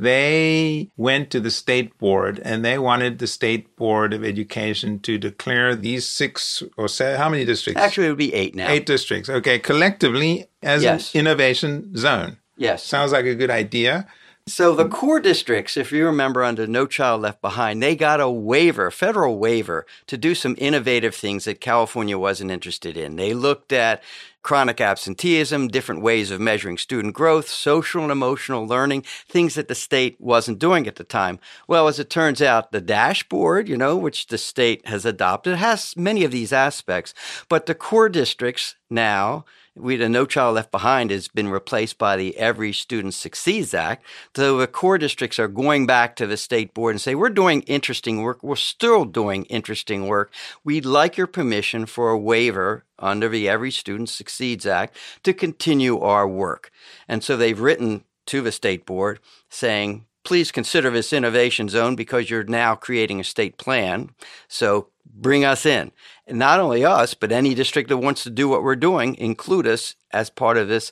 they 0.01 0.89
went 0.97 1.29
to 1.29 1.39
the 1.39 1.51
state 1.51 1.95
board 1.99 2.41
and 2.43 2.65
they 2.65 2.79
wanted 2.79 3.19
the 3.19 3.27
state 3.27 3.75
board 3.75 4.15
of 4.15 4.23
education 4.23 4.99
to 5.01 5.19
declare 5.19 5.75
these 5.75 6.07
six 6.07 6.63
or 6.75 6.87
seven, 6.87 7.19
how 7.19 7.29
many 7.29 7.45
districts? 7.45 7.79
Actually, 7.79 8.07
it 8.07 8.09
would 8.09 8.17
be 8.17 8.33
eight 8.33 8.55
now. 8.55 8.67
Eight 8.67 8.87
districts. 8.87 9.29
Okay, 9.29 9.59
collectively 9.59 10.47
as 10.63 10.81
yes. 10.81 11.13
an 11.13 11.19
innovation 11.19 11.95
zone. 11.95 12.37
Yes. 12.57 12.83
Sounds 12.83 13.11
like 13.11 13.25
a 13.25 13.35
good 13.35 13.51
idea. 13.51 14.07
So 14.51 14.75
the 14.75 14.89
core 14.89 15.21
districts, 15.21 15.77
if 15.77 15.93
you 15.93 16.05
remember 16.05 16.43
under 16.43 16.67
No 16.67 16.85
Child 16.85 17.21
Left 17.21 17.41
Behind, 17.41 17.81
they 17.81 17.95
got 17.95 18.19
a 18.19 18.29
waiver, 18.29 18.91
federal 18.91 19.39
waiver, 19.39 19.85
to 20.07 20.17
do 20.17 20.35
some 20.35 20.57
innovative 20.57 21.15
things 21.15 21.45
that 21.45 21.61
California 21.61 22.19
wasn't 22.19 22.51
interested 22.51 22.97
in. 22.97 23.15
They 23.15 23.33
looked 23.33 23.71
at 23.71 24.03
chronic 24.43 24.81
absenteeism, 24.81 25.69
different 25.69 26.01
ways 26.01 26.31
of 26.31 26.41
measuring 26.41 26.77
student 26.77 27.13
growth, 27.13 27.47
social 27.47 28.03
and 28.03 28.11
emotional 28.11 28.67
learning, 28.67 29.05
things 29.25 29.55
that 29.55 29.69
the 29.69 29.73
state 29.73 30.17
wasn't 30.19 30.59
doing 30.59 30.85
at 30.85 30.97
the 30.97 31.05
time. 31.05 31.39
Well, 31.65 31.87
as 31.87 31.97
it 31.97 32.09
turns 32.09 32.41
out, 32.41 32.73
the 32.73 32.81
dashboard, 32.81 33.69
you 33.69 33.77
know, 33.77 33.95
which 33.95 34.27
the 34.27 34.37
state 34.37 34.85
has 34.85 35.05
adopted, 35.05 35.55
has 35.59 35.95
many 35.95 36.25
of 36.25 36.31
these 36.31 36.51
aspects. 36.51 37.13
But 37.47 37.67
the 37.67 37.75
core 37.75 38.09
districts 38.09 38.75
now, 38.89 39.45
we 39.75 39.95
the 39.95 40.09
No 40.09 40.25
Child 40.25 40.55
Left 40.55 40.71
Behind 40.71 41.11
has 41.11 41.27
been 41.27 41.47
replaced 41.47 41.97
by 41.97 42.17
the 42.17 42.37
Every 42.37 42.73
Student 42.73 43.13
Succeeds 43.13 43.73
Act. 43.73 44.05
So 44.35 44.57
the 44.57 44.67
core 44.67 44.97
districts 44.97 45.39
are 45.39 45.47
going 45.47 45.85
back 45.85 46.15
to 46.17 46.27
the 46.27 46.37
state 46.37 46.73
board 46.73 46.93
and 46.93 47.01
say, 47.01 47.15
we're 47.15 47.29
doing 47.29 47.61
interesting 47.61 48.21
work. 48.21 48.43
We're 48.43 48.57
still 48.57 49.05
doing 49.05 49.45
interesting 49.45 50.07
work. 50.07 50.33
We'd 50.63 50.85
like 50.85 51.15
your 51.15 51.27
permission 51.27 51.85
for 51.85 52.09
a 52.09 52.19
waiver 52.19 52.83
under 52.99 53.29
the 53.29 53.47
Every 53.47 53.71
Student 53.71 54.09
Succeeds 54.09 54.65
Act 54.65 54.97
to 55.23 55.33
continue 55.33 55.99
our 55.99 56.27
work. 56.27 56.71
And 57.07 57.23
so 57.23 57.37
they've 57.37 57.59
written 57.59 58.03
to 58.27 58.41
the 58.41 58.51
state 58.51 58.85
board 58.85 59.19
saying, 59.49 60.05
please 60.23 60.51
consider 60.51 60.89
this 60.89 61.13
innovation 61.13 61.69
zone 61.69 61.95
because 61.95 62.29
you're 62.29 62.43
now 62.43 62.75
creating 62.75 63.19
a 63.19 63.23
state 63.23 63.57
plan. 63.57 64.09
So 64.47 64.89
bring 65.05 65.43
us 65.45 65.65
in. 65.65 65.91
Not 66.31 66.59
only 66.59 66.85
us, 66.85 67.13
but 67.13 67.31
any 67.31 67.53
district 67.53 67.89
that 67.89 67.97
wants 67.97 68.23
to 68.23 68.29
do 68.29 68.47
what 68.47 68.63
we're 68.63 68.75
doing, 68.75 69.15
include 69.15 69.67
us 69.67 69.95
as 70.11 70.29
part 70.29 70.57
of 70.57 70.67
this 70.67 70.91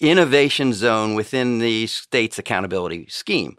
innovation 0.00 0.72
zone 0.72 1.14
within 1.14 1.58
the 1.58 1.86
state's 1.86 2.38
accountability 2.38 3.06
scheme. 3.08 3.56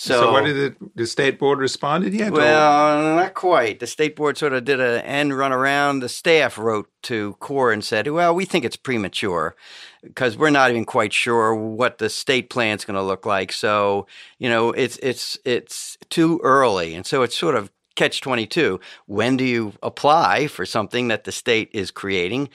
So, 0.00 0.20
so 0.20 0.32
what 0.32 0.44
did 0.44 0.54
the, 0.54 0.90
the, 0.94 1.06
state 1.08 1.40
board 1.40 1.58
responded 1.58 2.14
yet? 2.14 2.30
Well, 2.30 3.00
or? 3.00 3.16
not 3.16 3.34
quite. 3.34 3.80
The 3.80 3.86
state 3.88 4.14
board 4.14 4.38
sort 4.38 4.52
of 4.52 4.64
did 4.64 4.78
an 4.78 5.00
end 5.00 5.36
run 5.36 5.52
around. 5.52 6.00
The 6.00 6.08
staff 6.08 6.56
wrote 6.56 6.88
to 7.04 7.34
CORE 7.40 7.72
and 7.72 7.82
said, 7.82 8.06
well, 8.06 8.32
we 8.32 8.44
think 8.44 8.64
it's 8.64 8.76
premature 8.76 9.56
because 10.04 10.36
we're 10.36 10.50
not 10.50 10.70
even 10.70 10.84
quite 10.84 11.12
sure 11.12 11.52
what 11.52 11.98
the 11.98 12.08
state 12.08 12.48
plan 12.48 12.76
is 12.76 12.84
going 12.84 12.94
to 12.94 13.02
look 13.02 13.26
like. 13.26 13.50
So, 13.50 14.06
you 14.38 14.48
know, 14.48 14.70
it's, 14.70 14.98
it's, 14.98 15.36
it's 15.44 15.98
too 16.10 16.38
early. 16.44 16.94
And 16.94 17.04
so 17.04 17.22
it's 17.22 17.36
sort 17.36 17.56
of 17.56 17.68
catch 17.98 18.20
22. 18.20 18.80
When 19.06 19.36
do 19.36 19.44
you 19.44 19.74
apply 19.82 20.46
for 20.46 20.64
something 20.64 21.08
that 21.08 21.24
the 21.24 21.32
state 21.32 21.70
is 21.72 21.90
creating? 21.90 22.48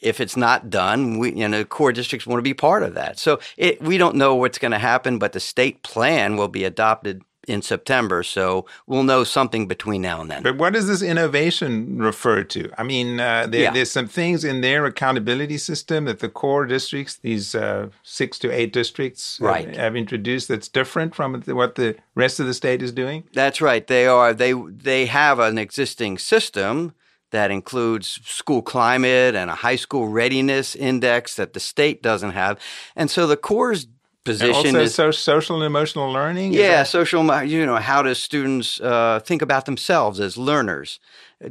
if 0.00 0.20
it's 0.20 0.36
not 0.36 0.70
done, 0.70 1.18
we, 1.18 1.34
you 1.34 1.48
know, 1.48 1.64
core 1.64 1.92
districts 1.92 2.24
want 2.24 2.38
to 2.38 2.42
be 2.42 2.54
part 2.54 2.82
of 2.84 2.94
that. 2.94 3.18
So 3.18 3.40
it, 3.56 3.82
we 3.82 3.98
don't 3.98 4.14
know 4.14 4.36
what's 4.36 4.58
going 4.58 4.70
to 4.70 4.78
happen, 4.78 5.18
but 5.18 5.32
the 5.32 5.40
state 5.40 5.82
plan 5.82 6.36
will 6.36 6.48
be 6.48 6.64
adopted 6.64 7.22
in 7.48 7.62
September. 7.62 8.22
So 8.22 8.66
we'll 8.86 9.02
know 9.02 9.24
something 9.24 9.66
between 9.66 10.02
now 10.02 10.20
and 10.20 10.30
then. 10.30 10.42
But 10.42 10.58
what 10.58 10.72
does 10.72 10.86
this 10.86 11.02
innovation 11.02 11.98
refer 11.98 12.44
to? 12.44 12.70
I 12.78 12.82
mean, 12.82 13.20
uh, 13.20 13.46
there, 13.48 13.62
yeah. 13.62 13.70
there's 13.72 13.90
some 13.90 14.06
things 14.06 14.44
in 14.44 14.60
their 14.60 14.84
accountability 14.84 15.58
system 15.58 16.04
that 16.04 16.20
the 16.20 16.28
core 16.28 16.66
districts, 16.66 17.16
these 17.16 17.54
uh, 17.54 17.88
six 18.02 18.38
to 18.40 18.50
eight 18.50 18.72
districts, 18.72 19.38
right. 19.40 19.66
have, 19.66 19.76
have 19.76 19.96
introduced 19.96 20.48
that's 20.48 20.68
different 20.68 21.14
from 21.14 21.40
what 21.42 21.74
the 21.74 21.96
rest 22.14 22.40
of 22.40 22.46
the 22.46 22.54
state 22.54 22.82
is 22.82 22.92
doing. 22.92 23.24
That's 23.32 23.60
right. 23.60 23.86
They 23.86 24.06
are. 24.06 24.34
They 24.34 24.52
they 24.52 25.06
have 25.06 25.38
an 25.38 25.58
existing 25.58 26.18
system 26.18 26.94
that 27.30 27.50
includes 27.50 28.20
school 28.24 28.62
climate 28.62 29.34
and 29.34 29.50
a 29.50 29.54
high 29.54 29.76
school 29.76 30.08
readiness 30.08 30.74
index 30.74 31.36
that 31.36 31.52
the 31.52 31.60
state 31.60 32.02
doesn't 32.02 32.30
have. 32.30 32.58
And 32.96 33.10
so 33.10 33.26
the 33.26 33.36
core's 33.36 33.86
position 34.28 34.76
and 34.76 34.84
is 34.84 34.94
so 34.94 35.10
social 35.10 35.56
and 35.56 35.64
emotional 35.64 36.10
learning. 36.12 36.52
Yeah, 36.52 36.82
social. 36.82 37.44
You 37.44 37.66
know, 37.66 37.76
how 37.76 38.02
do 38.02 38.14
students 38.14 38.80
uh, 38.80 39.20
think 39.24 39.42
about 39.42 39.66
themselves 39.66 40.20
as 40.20 40.36
learners? 40.36 41.00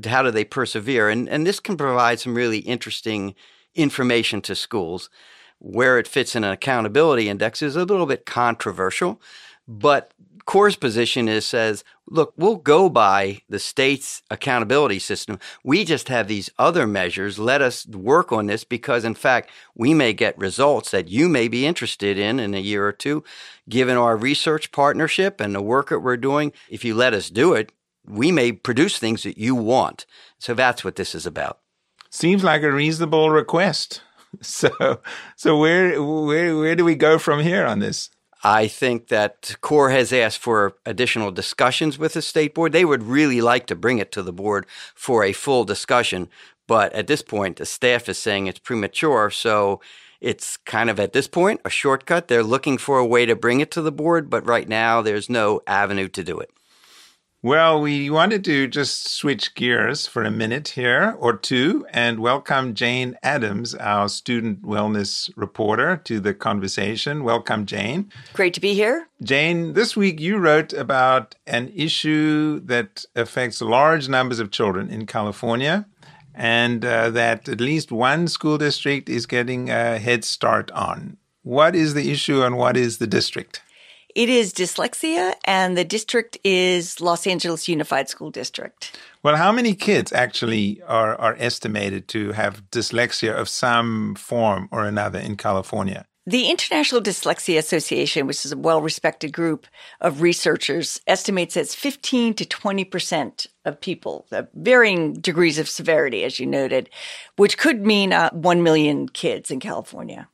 How 0.05 0.21
do 0.23 0.31
they 0.31 0.45
persevere? 0.45 1.09
And 1.09 1.27
and 1.29 1.45
this 1.45 1.59
can 1.59 1.77
provide 1.77 2.19
some 2.19 2.35
really 2.35 2.59
interesting 2.59 3.35
information 3.75 4.41
to 4.41 4.55
schools. 4.55 5.09
Where 5.59 5.97
it 5.97 6.07
fits 6.07 6.35
in 6.35 6.43
an 6.43 6.51
accountability 6.51 7.29
index 7.29 7.63
is 7.63 7.75
a 7.75 7.83
little 7.83 8.05
bit 8.05 8.27
controversial, 8.27 9.19
but 9.67 10.13
Core's 10.47 10.77
position 10.77 11.27
is 11.27 11.45
says, 11.45 11.83
look, 12.09 12.33
we'll 12.37 12.55
go 12.55 12.87
by 12.87 13.41
the 13.49 13.59
state's 13.59 14.23
accountability 14.31 14.97
system. 14.97 15.39
We 15.61 15.83
just 15.83 16.07
have 16.07 16.29
these 16.29 16.49
other 16.57 16.87
measures. 16.87 17.37
Let 17.37 17.61
us 17.61 17.85
work 17.85 18.31
on 18.31 18.47
this 18.47 18.63
because, 18.63 19.03
in 19.03 19.13
fact, 19.13 19.49
we 19.75 19.93
may 19.93 20.13
get 20.13 20.37
results 20.37 20.91
that 20.91 21.09
you 21.09 21.27
may 21.27 21.49
be 21.49 21.65
interested 21.65 22.17
in 22.17 22.39
in 22.39 22.53
a 22.53 22.61
year 22.61 22.87
or 22.87 22.93
two. 22.93 23.25
Given 23.67 23.97
our 23.97 24.15
research 24.15 24.71
partnership 24.71 25.41
and 25.41 25.53
the 25.53 25.61
work 25.61 25.89
that 25.89 25.99
we're 25.99 26.15
doing, 26.15 26.53
if 26.69 26.85
you 26.85 26.95
let 26.95 27.13
us 27.13 27.29
do 27.29 27.53
it, 27.53 27.73
we 28.07 28.31
may 28.31 28.53
produce 28.53 28.97
things 28.97 29.23
that 29.23 29.37
you 29.37 29.53
want. 29.53 30.05
So 30.39 30.53
that's 30.53 30.81
what 30.81 30.95
this 30.95 31.13
is 31.13 31.25
about. 31.25 31.59
Seems 32.09 32.41
like 32.41 32.63
a 32.63 32.71
reasonable 32.71 33.29
request. 33.29 34.01
So, 34.41 34.99
so 35.37 35.57
where 35.57 36.03
where 36.03 36.55
where 36.57 36.75
do 36.75 36.83
we 36.83 36.95
go 36.95 37.17
from 37.17 37.39
here 37.39 37.65
on 37.65 37.79
this? 37.79 38.11
I 38.49 38.69
think 38.69 39.09
that 39.09 39.57
CORE 39.59 39.89
has 39.89 40.13
asked 40.13 40.39
for 40.39 40.77
additional 40.85 41.31
discussions 41.31 41.97
with 41.99 42.13
the 42.13 42.21
state 42.21 42.55
board. 42.55 42.71
They 42.71 42.85
would 42.85 43.03
really 43.03 43.41
like 43.41 43.67
to 43.67 43.75
bring 43.75 43.97
it 43.97 44.09
to 44.13 44.23
the 44.23 44.31
board 44.31 44.65
for 44.95 45.25
a 45.25 45.33
full 45.33 45.65
discussion, 45.65 46.29
but 46.65 46.93
at 46.93 47.07
this 47.07 47.21
point, 47.21 47.57
the 47.57 47.65
staff 47.65 48.07
is 48.07 48.17
saying 48.17 48.47
it's 48.47 48.59
premature. 48.59 49.29
So 49.31 49.81
it's 50.21 50.55
kind 50.55 50.89
of 50.89 50.97
at 50.97 51.11
this 51.11 51.27
point 51.27 51.59
a 51.65 51.69
shortcut. 51.69 52.29
They're 52.29 52.41
looking 52.41 52.77
for 52.77 52.99
a 52.99 53.05
way 53.05 53.25
to 53.25 53.35
bring 53.35 53.59
it 53.59 53.69
to 53.71 53.81
the 53.81 53.91
board, 53.91 54.29
but 54.29 54.47
right 54.47 54.69
now 54.69 55.01
there's 55.01 55.29
no 55.29 55.59
avenue 55.67 56.07
to 56.07 56.23
do 56.23 56.39
it. 56.39 56.49
Well, 57.47 57.79
we 57.79 58.09
wanted 58.09 58.43
to 58.43 58.67
just 58.67 59.07
switch 59.07 59.55
gears 59.55 60.05
for 60.05 60.21
a 60.25 60.29
minute 60.29 60.67
here 60.67 61.15
or 61.17 61.37
two 61.37 61.87
and 61.93 62.19
welcome 62.19 62.73
Jane 62.73 63.17
Adams, 63.23 63.73
our 63.75 64.09
student 64.09 64.63
wellness 64.63 65.31
reporter, 65.37 65.95
to 66.03 66.19
the 66.19 66.33
conversation. 66.33 67.23
Welcome, 67.23 67.65
Jane. 67.65 68.11
Great 68.33 68.53
to 68.55 68.59
be 68.59 68.73
here. 68.73 69.07
Jane, 69.23 69.71
this 69.71 69.95
week 69.95 70.19
you 70.19 70.35
wrote 70.35 70.73
about 70.73 71.35
an 71.47 71.71
issue 71.73 72.59
that 72.65 73.05
affects 73.15 73.61
large 73.61 74.09
numbers 74.09 74.41
of 74.41 74.51
children 74.51 74.89
in 74.89 75.05
California 75.05 75.85
and 76.35 76.83
uh, 76.83 77.09
that 77.11 77.47
at 77.47 77.61
least 77.61 77.93
one 77.93 78.27
school 78.27 78.57
district 78.57 79.07
is 79.07 79.25
getting 79.25 79.69
a 79.69 79.99
head 79.99 80.25
start 80.25 80.69
on. 80.71 81.15
What 81.43 81.77
is 81.77 81.93
the 81.93 82.11
issue 82.11 82.43
and 82.43 82.57
what 82.57 82.75
is 82.75 82.97
the 82.97 83.07
district? 83.07 83.61
It 84.17 84.29
is 84.29 84.51
dyslexia, 84.51 85.35
and 85.45 85.77
the 85.77 85.85
district 85.85 86.39
is 86.43 86.99
Los 86.99 87.27
Angeles 87.27 87.67
Unified 87.67 88.09
School 88.09 88.31
District. 88.31 88.99
Well, 89.21 89.35
how 89.35 89.51
many 89.51 89.75
kids 89.75 90.11
actually 90.11 90.81
are, 90.87 91.15
are 91.17 91.35
estimated 91.37 92.07
to 92.07 92.31
have 92.31 92.63
dyslexia 92.71 93.39
of 93.39 93.47
some 93.47 94.15
form 94.15 94.69
or 94.71 94.85
another 94.85 95.19
in 95.19 95.37
California? 95.37 96.07
The 96.25 96.49
International 96.49 96.99
Dyslexia 96.99 97.59
Association, 97.59 98.25
which 98.25 98.43
is 98.43 98.53
a 98.53 98.57
well 98.57 98.81
respected 98.81 99.33
group 99.33 99.67
of 100.01 100.23
researchers, 100.23 100.99
estimates 101.05 101.55
it's 101.55 101.75
15 101.75 102.33
to 102.33 102.45
20% 102.45 103.45
of 103.65 103.79
people, 103.79 104.25
varying 104.55 105.13
degrees 105.13 105.59
of 105.59 105.69
severity, 105.69 106.23
as 106.23 106.39
you 106.39 106.47
noted, 106.47 106.89
which 107.35 107.59
could 107.59 107.85
mean 107.85 108.13
uh, 108.13 108.31
1 108.31 108.63
million 108.63 109.09
kids 109.09 109.51
in 109.51 109.59
California 109.59 110.27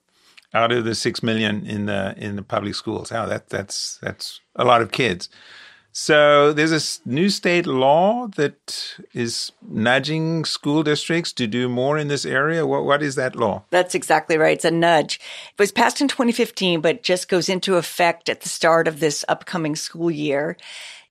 out 0.53 0.71
of 0.71 0.85
the 0.85 0.95
six 0.95 1.23
million 1.23 1.65
in 1.65 1.85
the 1.85 2.13
in 2.17 2.35
the 2.35 2.43
public 2.43 2.75
schools. 2.75 3.11
Oh, 3.11 3.27
that 3.27 3.49
that's 3.49 3.97
that's 4.01 4.41
a 4.55 4.63
lot 4.63 4.81
of 4.81 4.91
kids. 4.91 5.29
So 5.95 6.53
there's 6.53 6.71
a 6.71 7.07
new 7.07 7.29
state 7.29 7.67
law 7.67 8.27
that 8.35 8.95
is 9.13 9.51
nudging 9.61 10.43
school 10.43 10.81
districts 10.81 11.31
to 11.33 11.45
do 11.45 11.69
more 11.69 11.99
in 11.99 12.07
this 12.07 12.25
area. 12.25 12.65
What 12.65 12.83
what 12.83 13.03
is 13.03 13.13
that 13.15 13.35
law? 13.35 13.63
That's 13.69 13.93
exactly 13.93 14.37
right. 14.37 14.55
It's 14.55 14.65
a 14.65 14.71
nudge. 14.71 15.19
It 15.51 15.59
was 15.59 15.71
passed 15.71 16.01
in 16.01 16.07
2015, 16.07 16.81
but 16.81 17.03
just 17.03 17.29
goes 17.29 17.47
into 17.47 17.75
effect 17.75 18.27
at 18.27 18.41
the 18.41 18.49
start 18.49 18.87
of 18.87 18.99
this 18.99 19.23
upcoming 19.27 19.75
school 19.75 20.09
year. 20.09 20.57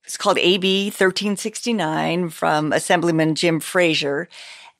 It's 0.03 0.17
called 0.17 0.37
AB 0.37 0.87
1369 0.87 2.29
from 2.29 2.73
Assemblyman 2.73 3.35
Jim 3.35 3.61
Frazier. 3.61 4.27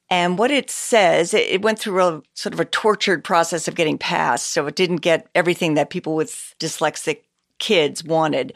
And 0.10 0.38
what 0.38 0.52
it 0.52 0.70
says, 0.70 1.34
it 1.34 1.62
went 1.62 1.80
through 1.80 2.00
a 2.02 2.22
sort 2.34 2.54
of 2.54 2.60
a 2.60 2.66
tortured 2.66 3.24
process 3.24 3.68
of 3.68 3.76
getting 3.76 3.98
passed. 3.98 4.52
So 4.52 4.68
it 4.68 4.76
didn't 4.76 4.98
get 4.98 5.28
everything 5.34 5.74
that 5.74 5.90
people 5.90 6.16
with 6.16 6.54
dyslexic 6.60 7.22
kids 7.60 8.04
wanted. 8.04 8.54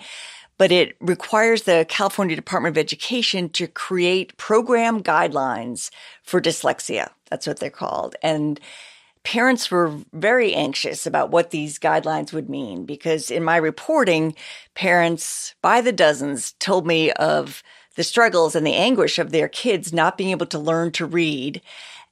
But 0.58 0.72
it 0.72 0.96
requires 1.00 1.64
the 1.64 1.86
California 1.88 2.36
Department 2.36 2.74
of 2.76 2.80
Education 2.80 3.50
to 3.50 3.68
create 3.68 4.36
program 4.38 5.02
guidelines 5.04 5.90
for 6.24 6.42
dyslexia. 6.42 7.10
That's 7.30 7.48
what 7.48 7.60
they're 7.60 7.70
called. 7.70 8.16
And 8.22 8.60
parents 9.24 9.70
were 9.70 9.94
very 10.14 10.54
anxious 10.54 11.06
about 11.06 11.32
what 11.32 11.52
these 11.52 11.78
guidelines 11.78 12.32
would 12.32 12.50
mean 12.50 12.86
because 12.86 13.30
in 13.30 13.44
my 13.44 13.58
reporting, 13.58 14.34
parents 14.74 15.54
by 15.62 15.82
the 15.82 15.92
dozens 15.92 16.54
told 16.54 16.88
me 16.88 17.12
of 17.14 17.62
the 17.98 18.04
struggles 18.04 18.56
and 18.56 18.66
the 18.66 18.76
anguish 18.76 19.20
of 19.20 19.32
their 19.32 19.50
kids 19.50 19.92
not 19.92 20.18
being 20.18 20.30
able 20.30 20.46
to 20.46 20.60
learn 20.60 20.92
to 20.94 21.06
read 21.06 21.62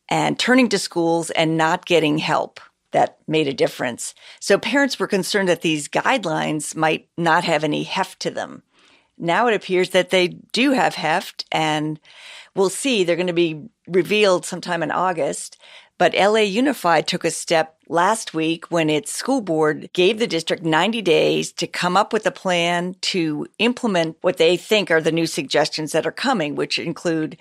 and 0.10 0.38
turning 0.38 0.68
to 0.70 0.80
schools 0.80 1.30
and 1.32 1.56
not 1.56 1.86
getting 1.86 2.18
help 2.18 2.60
that 2.92 3.20
made 3.27 3.48
a 3.48 3.54
difference. 3.54 4.15
So 4.39 4.58
parents 4.58 5.00
were 5.00 5.08
concerned 5.08 5.48
that 5.48 5.62
these 5.62 5.88
guidelines 5.88 6.75
might 6.75 7.08
not 7.18 7.44
have 7.44 7.63
any 7.63 7.84
heft 7.84 8.20
to 8.22 8.32
them. 8.32 8.63
Now 9.18 9.48
it 9.48 9.54
appears 9.54 9.92
that 9.92 10.10
they 10.10 10.27
do 10.27 10.72
have 10.72 10.96
heft 10.96 11.46
and 11.51 12.00
we'll 12.56 12.70
see. 12.70 13.04
They're 13.04 13.15
going 13.15 13.27
to 13.27 13.34
be 13.34 13.70
revealed 13.88 14.46
sometime 14.46 14.82
in 14.82 14.92
August. 14.92 15.58
But 15.97 16.13
LA 16.13 16.41
Unified 16.41 17.07
took 17.07 17.23
a 17.23 17.31
step 17.31 17.77
last 17.87 18.33
week 18.33 18.65
when 18.69 18.89
its 18.89 19.13
school 19.13 19.39
board 19.39 19.89
gave 19.93 20.19
the 20.19 20.27
district 20.27 20.63
90 20.63 21.01
days 21.01 21.53
to 21.53 21.67
come 21.67 21.95
up 21.95 22.11
with 22.11 22.25
a 22.25 22.31
plan 22.31 22.95
to 23.01 23.47
implement 23.59 24.17
what 24.21 24.37
they 24.37 24.57
think 24.57 24.91
are 24.91 24.99
the 24.99 25.11
new 25.11 25.25
suggestions 25.25 25.93
that 25.93 26.05
are 26.05 26.11
coming, 26.11 26.55
which 26.55 26.77
include 26.77 27.37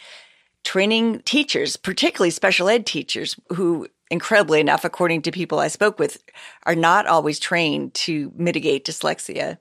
training 0.62 1.20
teachers, 1.24 1.76
particularly 1.76 2.30
special 2.30 2.68
ed 2.68 2.86
teachers 2.86 3.36
who 3.54 3.88
incredibly 4.10 4.60
enough, 4.60 4.84
according 4.84 5.22
to 5.22 5.32
people 5.32 5.58
I 5.58 5.68
spoke 5.68 5.98
with, 5.98 6.22
are 6.64 6.76
not 6.76 7.06
always 7.06 7.40
trained 7.40 7.94
to 7.94 8.32
mitigate 8.36 8.84
dyslexia 8.84 9.58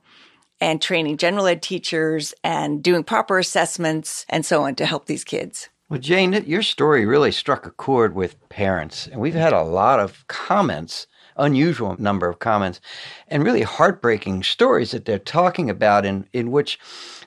and 0.61 0.81
training 0.81 1.17
general 1.17 1.47
ed 1.47 1.61
teachers 1.61 2.33
and 2.43 2.83
doing 2.83 3.03
proper 3.03 3.39
assessments 3.39 4.25
and 4.29 4.45
so 4.45 4.63
on 4.63 4.75
to 4.75 4.85
help 4.85 5.07
these 5.07 5.23
kids. 5.23 5.69
Well, 5.89 5.99
Jane, 5.99 6.33
your 6.47 6.63
story 6.63 7.05
really 7.05 7.31
struck 7.31 7.65
a 7.65 7.71
chord 7.71 8.15
with 8.15 8.49
parents, 8.49 9.07
and 9.07 9.19
we've 9.19 9.33
had 9.33 9.53
a 9.53 9.63
lot 9.63 9.99
of 9.99 10.25
comments 10.27 11.07
unusual 11.37 11.95
number 11.99 12.29
of 12.29 12.39
comments 12.39 12.79
and 13.27 13.43
really 13.43 13.63
heartbreaking 13.63 14.43
stories 14.43 14.91
that 14.91 15.05
they're 15.05 15.19
talking 15.19 15.69
about 15.69 16.05
in, 16.05 16.27
in 16.33 16.51
which 16.51 16.79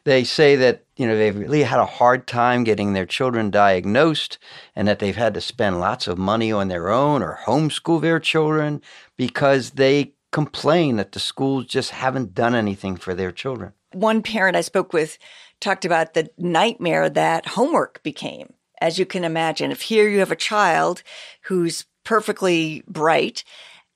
they 0.05 0.23
say 0.25 0.57
that 0.57 0.85
you 0.97 1.07
know 1.07 1.17
they've 1.17 1.37
really 1.37 1.63
had 1.63 1.81
a 1.81 1.87
hard 1.87 2.27
time 2.27 2.65
getting 2.65 2.93
their 2.93 3.07
children 3.07 3.51
diagnosed 3.51 4.39
and 4.75 4.87
that 4.87 4.99
they've 4.99 5.17
had 5.17 5.35
to 5.35 5.41
spend 5.41 5.81
lots 5.81 6.07
of 6.07 6.19
money 6.19 6.53
on 6.53 6.69
their 6.69 6.89
own 6.89 7.23
or 7.23 7.41
homeschool 7.47 8.01
their 8.01 8.21
children 8.21 8.81
because 9.17 9.71
they 9.71 10.13
complain 10.33 10.97
that 10.97 11.13
the 11.13 11.21
schools 11.21 11.67
just 11.67 11.91
haven't 11.91 12.35
done 12.35 12.55
anything 12.55 12.97
for 12.97 13.15
their 13.15 13.33
children. 13.33 13.73
One 13.93 14.23
parent 14.23 14.57
I 14.57 14.61
spoke 14.61 14.93
with 14.93 15.19
talked 15.61 15.85
about 15.85 16.15
the 16.15 16.31
nightmare 16.39 17.09
that 17.11 17.47
homework 17.47 18.03
became. 18.03 18.53
As 18.81 18.99
you 18.99 19.07
can 19.07 19.25
imagine, 19.25 19.71
if 19.71 19.83
here 19.83 20.09
you 20.09 20.19
have 20.19 20.31
a 20.31 20.37
child 20.37 21.03
who's 21.43 21.87
perfectly 22.05 22.83
bright 22.87 23.43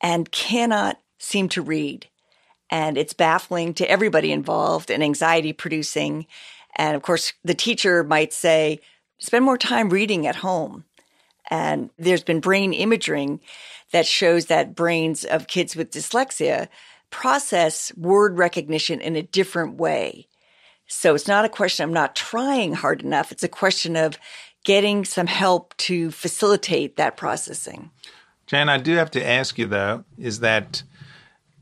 and 0.00 0.30
cannot 0.30 1.00
seem 1.18 1.48
to 1.50 1.62
read, 1.62 2.06
and 2.70 2.96
it's 2.96 3.12
baffling 3.12 3.74
to 3.74 3.90
everybody 3.90 4.32
involved 4.32 4.90
and 4.90 5.02
anxiety 5.02 5.52
producing. 5.52 6.26
And 6.76 6.96
of 6.96 7.02
course, 7.02 7.32
the 7.44 7.54
teacher 7.54 8.02
might 8.04 8.32
say, 8.32 8.80
spend 9.18 9.44
more 9.44 9.58
time 9.58 9.90
reading 9.90 10.26
at 10.26 10.36
home. 10.36 10.84
And 11.50 11.90
there's 11.98 12.22
been 12.22 12.40
brain 12.40 12.72
imaging 12.72 13.40
that 13.92 14.06
shows 14.06 14.46
that 14.46 14.74
brains 14.74 15.24
of 15.24 15.48
kids 15.48 15.74
with 15.74 15.90
dyslexia 15.90 16.68
process 17.10 17.92
word 17.96 18.38
recognition 18.38 19.00
in 19.00 19.16
a 19.16 19.22
different 19.22 19.74
way. 19.74 20.28
So 20.92 21.14
it's 21.14 21.28
not 21.28 21.44
a 21.44 21.48
question 21.48 21.84
of 21.84 21.90
not 21.90 22.16
trying 22.16 22.74
hard 22.74 23.02
enough. 23.02 23.30
It's 23.30 23.44
a 23.44 23.48
question 23.48 23.96
of 23.96 24.18
getting 24.64 25.04
some 25.04 25.28
help 25.28 25.74
to 25.78 26.10
facilitate 26.10 26.96
that 26.96 27.16
processing. 27.16 27.90
Jan, 28.46 28.68
I 28.68 28.78
do 28.78 28.96
have 28.96 29.10
to 29.12 29.26
ask 29.26 29.56
you 29.56 29.66
though, 29.66 30.04
is 30.18 30.40
that 30.40 30.82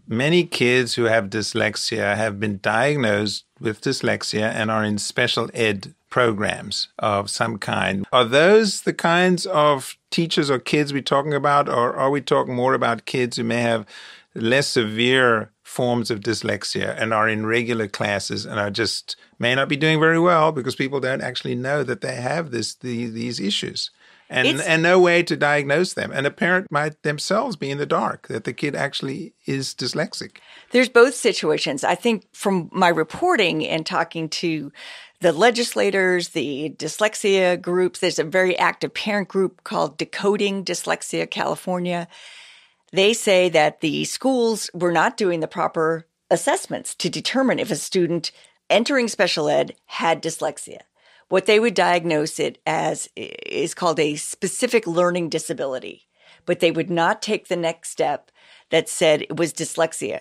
many 0.07 0.45
kids 0.45 0.95
who 0.95 1.05
have 1.05 1.27
dyslexia 1.27 2.17
have 2.17 2.41
been 2.41 2.59
diagnosed 2.63 3.45
with 3.61 3.83
dyslexia 3.83 4.51
and 4.51 4.71
are 4.71 4.83
in 4.83 4.97
special 4.97 5.51
ed 5.53 5.95
programs 6.09 6.89
of 6.99 7.29
some 7.29 7.59
kind. 7.59 8.07
Are 8.11 8.25
those 8.25 8.83
the 8.83 8.95
kinds 8.95 9.45
of 9.45 9.99
teachers 10.11 10.51
or 10.51 10.59
kids 10.59 10.93
we're 10.93 11.03
talking 11.03 11.35
about, 11.35 11.69
or 11.69 11.95
are 11.95 12.11
we 12.11 12.23
talking 12.23 12.55
more 12.55 12.73
about 12.73 13.05
kids 13.05 13.37
who 13.37 13.45
may 13.45 13.61
have 13.61 13.85
less 14.35 14.69
severe 14.69 15.51
forms 15.69 16.11
of 16.11 16.21
dyslexia 16.21 16.97
and 16.99 17.13
are 17.13 17.29
in 17.29 17.45
regular 17.45 17.87
classes 17.87 18.47
and 18.47 18.59
are 18.59 18.71
just 18.71 19.17
may 19.39 19.55
not 19.55 19.69
be 19.69 19.77
doing 19.77 20.01
very 20.01 20.19
well 20.19 20.51
because 20.51 20.75
people 20.75 20.99
don't 20.99 21.21
actually 21.21 21.55
know 21.55 21.85
that 21.85 22.01
they 22.01 22.15
have 22.15 22.51
this 22.51 22.75
the, 22.75 23.07
these 23.07 23.39
issues. 23.39 23.91
And 24.31 24.61
and 24.61 24.83
no 24.83 25.01
way 25.01 25.23
to 25.23 25.37
diagnose 25.37 25.95
them. 25.95 26.11
And 26.13 26.27
a 26.27 26.31
parent 26.31 26.71
might 26.71 27.03
themselves 27.03 27.57
be 27.57 27.71
in 27.71 27.79
the 27.79 27.87
dark 27.87 28.29
that 28.29 28.45
the 28.45 28.53
kid 28.53 28.75
actually 28.75 29.33
is 29.47 29.75
dyslexic. 29.75 30.39
There's 30.71 30.91
both 30.91 31.15
situations. 31.15 31.83
I 31.83 31.95
think 31.95 32.27
from 32.35 32.69
my 32.71 32.89
reporting 32.89 33.67
and 33.67 33.87
talking 33.87 34.29
to 34.31 34.71
the 35.21 35.33
legislators 35.33 36.31
the 36.31 36.75
dyslexia 36.79 37.61
groups 37.61 37.99
there's 37.99 38.21
a 38.21 38.25
very 38.25 38.57
active 38.59 38.95
parent 38.95 39.29
group 39.29 39.65
called 39.65 39.99
decoding 39.99 40.65
dyslexia 40.65 41.29
california 41.29 42.07
they 42.93 43.13
say 43.13 43.49
that 43.49 43.81
the 43.81 44.05
schools 44.05 44.71
were 44.73 44.93
not 44.93 45.17
doing 45.17 45.41
the 45.41 45.49
proper 45.49 46.07
assessments 46.31 46.95
to 46.97 47.09
determine 47.09 47.59
if 47.59 47.71
a 47.71 47.77
student 47.77 48.31
entering 48.71 49.09
special 49.09 49.49
ed 49.49 49.75
had 49.87 50.23
dyslexia. 50.23 50.81
What 51.29 51.47
they 51.47 51.61
would 51.61 51.75
diagnose 51.75 52.39
it 52.39 52.59
as 52.67 53.09
is 53.17 53.75
called 53.75 54.01
a 54.01 54.17
specific 54.17 54.87
learning 54.87 55.29
disability, 55.29 56.07
but 56.47 56.61
they 56.61 56.71
would 56.71 56.91
not 56.91 57.21
take 57.21 57.49
the 57.49 57.57
next 57.57 57.91
step 57.91 58.31
that 58.71 58.89
said 58.89 59.23
it 59.23 59.37
was 59.37 59.53
dyslexia. 59.53 60.21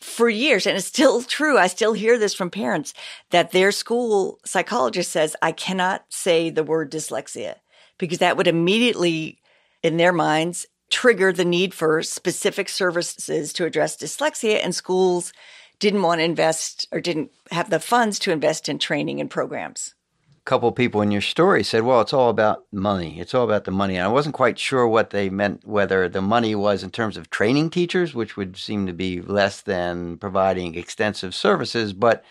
For 0.00 0.28
years, 0.28 0.66
and 0.66 0.76
it's 0.76 0.86
still 0.86 1.22
true, 1.22 1.56
I 1.56 1.68
still 1.68 1.92
hear 1.92 2.18
this 2.18 2.34
from 2.34 2.50
parents 2.50 2.92
that 3.30 3.52
their 3.52 3.70
school 3.70 4.40
psychologist 4.44 5.12
says, 5.12 5.36
I 5.40 5.52
cannot 5.52 6.04
say 6.08 6.50
the 6.50 6.64
word 6.64 6.90
dyslexia 6.90 7.56
because 7.98 8.18
that 8.18 8.36
would 8.36 8.48
immediately, 8.48 9.38
in 9.82 9.96
their 9.96 10.12
minds, 10.12 10.66
trigger 10.92 11.32
the 11.32 11.44
need 11.44 11.74
for 11.74 12.02
specific 12.02 12.68
services 12.68 13.52
to 13.54 13.64
address 13.64 13.96
dyslexia, 13.96 14.60
and 14.62 14.74
schools 14.74 15.32
didn't 15.80 16.02
want 16.02 16.20
to 16.20 16.24
invest 16.24 16.86
or 16.92 17.00
didn't 17.00 17.32
have 17.50 17.70
the 17.70 17.80
funds 17.80 18.20
to 18.20 18.30
invest 18.30 18.68
in 18.68 18.78
training 18.78 19.20
and 19.20 19.28
programs. 19.30 19.94
A 20.38 20.44
couple 20.44 20.70
people 20.70 21.00
in 21.00 21.10
your 21.10 21.20
story 21.20 21.64
said, 21.64 21.82
well, 21.82 22.00
it's 22.00 22.12
all 22.12 22.28
about 22.28 22.64
money. 22.72 23.18
It's 23.18 23.34
all 23.34 23.44
about 23.44 23.64
the 23.64 23.70
money. 23.70 23.96
And 23.96 24.04
I 24.04 24.08
wasn't 24.08 24.34
quite 24.34 24.58
sure 24.58 24.86
what 24.86 25.10
they 25.10 25.30
meant, 25.30 25.66
whether 25.66 26.08
the 26.08 26.20
money 26.20 26.54
was 26.54 26.82
in 26.82 26.90
terms 26.90 27.16
of 27.16 27.30
training 27.30 27.70
teachers, 27.70 28.14
which 28.14 28.36
would 28.36 28.56
seem 28.56 28.86
to 28.86 28.92
be 28.92 29.20
less 29.22 29.62
than 29.62 30.18
providing 30.18 30.74
extensive 30.74 31.34
services. 31.34 31.92
But 31.92 32.24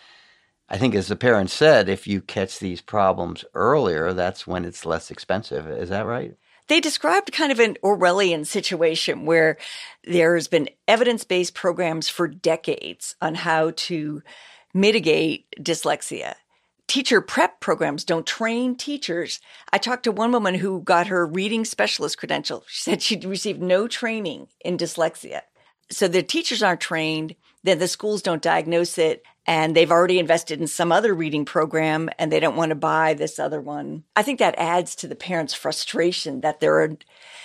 I 0.68 0.78
think, 0.78 0.94
as 0.94 1.08
the 1.08 1.16
parents 1.16 1.52
said, 1.52 1.88
if 1.88 2.06
you 2.06 2.20
catch 2.20 2.58
these 2.58 2.80
problems 2.80 3.44
earlier, 3.54 4.12
that's 4.12 4.46
when 4.46 4.64
it's 4.64 4.86
less 4.86 5.10
expensive. 5.10 5.66
Is 5.66 5.88
that 5.88 6.06
right? 6.06 6.36
They 6.72 6.80
described 6.80 7.30
kind 7.32 7.52
of 7.52 7.60
an 7.60 7.76
Orwellian 7.84 8.46
situation 8.46 9.26
where 9.26 9.58
there's 10.04 10.48
been 10.48 10.70
evidence 10.88 11.22
based 11.22 11.52
programs 11.52 12.08
for 12.08 12.26
decades 12.26 13.14
on 13.20 13.34
how 13.34 13.72
to 13.76 14.22
mitigate 14.72 15.44
dyslexia. 15.60 16.32
Teacher 16.88 17.20
prep 17.20 17.60
programs 17.60 18.04
don't 18.04 18.26
train 18.26 18.74
teachers. 18.74 19.38
I 19.70 19.76
talked 19.76 20.04
to 20.04 20.12
one 20.12 20.32
woman 20.32 20.54
who 20.54 20.80
got 20.80 21.08
her 21.08 21.26
reading 21.26 21.66
specialist 21.66 22.16
credential. 22.16 22.64
She 22.66 22.80
said 22.84 23.02
she'd 23.02 23.26
received 23.26 23.60
no 23.60 23.86
training 23.86 24.48
in 24.64 24.78
dyslexia. 24.78 25.42
So 25.92 26.08
the 26.08 26.22
teachers 26.22 26.62
aren't 26.62 26.80
trained, 26.80 27.36
then 27.62 27.78
the 27.78 27.88
schools 27.88 28.22
don't 28.22 28.42
diagnose 28.42 28.98
it, 28.98 29.22
and 29.46 29.74
they've 29.74 29.90
already 29.90 30.18
invested 30.18 30.60
in 30.60 30.66
some 30.66 30.92
other 30.92 31.14
reading 31.14 31.44
program 31.44 32.08
and 32.18 32.30
they 32.30 32.40
don't 32.40 32.56
want 32.56 32.70
to 32.70 32.76
buy 32.76 33.14
this 33.14 33.38
other 33.38 33.60
one. 33.60 34.04
I 34.14 34.22
think 34.22 34.38
that 34.38 34.54
adds 34.56 34.94
to 34.96 35.08
the 35.08 35.16
parents' 35.16 35.54
frustration 35.54 36.42
that 36.42 36.60
there 36.60 36.80
are, 36.80 36.96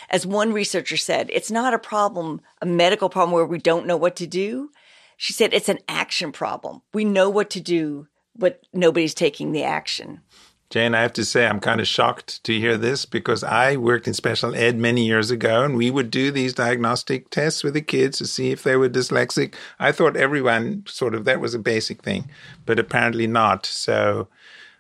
as 0.10 0.26
one 0.26 0.54
researcher 0.54 0.98
said, 0.98 1.30
it's 1.34 1.50
not 1.50 1.74
a 1.74 1.80
problem, 1.80 2.42
a 2.62 2.66
medical 2.66 3.10
problem 3.10 3.32
where 3.32 3.46
we 3.46 3.58
don't 3.58 3.88
know 3.88 3.98
what 3.98 4.16
to 4.18 4.28
do. 4.28 4.70
She 5.18 5.34
said 5.34 5.54
it's 5.54 5.70
an 5.70 5.80
action 5.88 6.32
problem. 6.32 6.82
We 6.94 7.04
know 7.04 7.30
what 7.30 7.50
to 7.52 7.62
do, 7.62 8.08
but 8.36 8.62
nobody's 8.74 9.16
taking 9.16 9.52
the 9.52 9.64
action. 9.64 10.22
Jane, 10.70 10.94
I 10.94 11.02
have 11.02 11.14
to 11.14 11.24
say, 11.24 11.48
I'm 11.48 11.62
kind 11.62 11.80
of 11.80 11.88
shocked 11.88 12.44
to 12.44 12.60
hear 12.60 12.76
this 12.76 13.06
because 13.06 13.42
I 13.42 13.78
worked 13.78 14.06
in 14.06 14.14
special 14.14 14.54
ed 14.54 14.78
many 14.78 15.06
years 15.06 15.32
ago 15.32 15.64
and 15.64 15.78
we 15.78 15.90
would 15.90 16.12
do 16.12 16.30
these 16.30 16.54
diagnostic 16.54 17.30
tests 17.30 17.64
with 17.64 17.74
the 17.74 17.82
kids 17.82 18.18
to 18.18 18.28
see 18.28 18.52
if 18.52 18.64
they 18.64 18.76
were 18.76 18.90
dyslexic. 18.90 19.54
I 19.80 19.94
thought 19.94 20.18
everyone 20.18 20.84
sort 20.86 21.16
of 21.16 21.24
that 21.24 21.40
was 21.40 21.54
a 21.54 21.60
basic 21.60 22.04
thing, 22.04 22.30
but 22.66 22.80
apparently 22.80 23.28
not. 23.28 23.66
So 23.66 24.28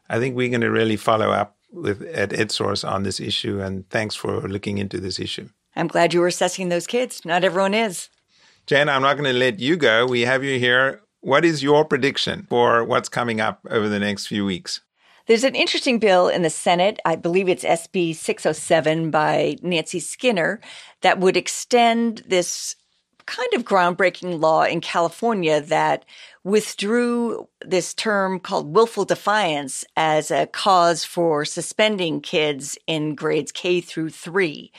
I 0.09 0.19
think 0.19 0.35
we're 0.35 0.49
going 0.49 0.61
to 0.61 0.71
really 0.71 0.97
follow 0.97 1.31
up 1.31 1.55
with 1.71 2.01
at 2.01 2.31
EdSource 2.31 2.87
on 2.87 3.03
this 3.03 3.21
issue. 3.21 3.61
And 3.61 3.89
thanks 3.89 4.15
for 4.15 4.41
looking 4.41 4.79
into 4.79 4.99
this 4.99 5.19
issue. 5.19 5.47
I'm 5.73 5.87
glad 5.87 6.13
you 6.13 6.19
were 6.19 6.27
assessing 6.27 6.67
those 6.67 6.87
kids. 6.87 7.23
Not 7.23 7.45
everyone 7.45 7.73
is. 7.73 8.09
Jane, 8.65 8.89
I'm 8.89 9.03
not 9.03 9.13
going 9.13 9.31
to 9.31 9.39
let 9.39 9.59
you 9.59 9.77
go. 9.77 10.05
We 10.05 10.21
have 10.21 10.43
you 10.43 10.59
here. 10.59 11.01
What 11.21 11.45
is 11.45 11.63
your 11.63 11.85
prediction 11.85 12.45
for 12.49 12.83
what's 12.83 13.07
coming 13.07 13.39
up 13.39 13.65
over 13.69 13.87
the 13.87 13.99
next 13.99 14.27
few 14.27 14.43
weeks? 14.43 14.81
There's 15.27 15.43
an 15.43 15.55
interesting 15.55 15.99
bill 15.99 16.29
in 16.29 16.43
the 16.43 16.49
Senate, 16.49 17.01
I 17.03 17.17
believe 17.17 17.49
it's 17.49 17.65
SB 17.65 18.15
607 18.15 19.11
by 19.11 19.57
Nancy 19.61 19.99
Skinner, 19.99 20.61
that 21.01 21.19
would 21.19 21.35
extend 21.35 22.23
this 22.25 22.77
kind 23.25 23.53
of 23.53 23.65
groundbreaking 23.65 24.39
law 24.39 24.63
in 24.63 24.79
California 24.79 25.59
that 25.59 26.05
withdrew 26.45 27.45
this 27.59 27.93
term 27.93 28.39
called 28.39 28.73
willful 28.73 29.03
defiance 29.03 29.83
as 29.97 30.31
a 30.31 30.47
cause 30.47 31.03
for 31.03 31.43
suspending 31.43 32.21
kids 32.21 32.77
in 32.87 33.13
grades 33.13 33.51
K 33.51 33.81
through 33.81 34.11
three. 34.11 34.71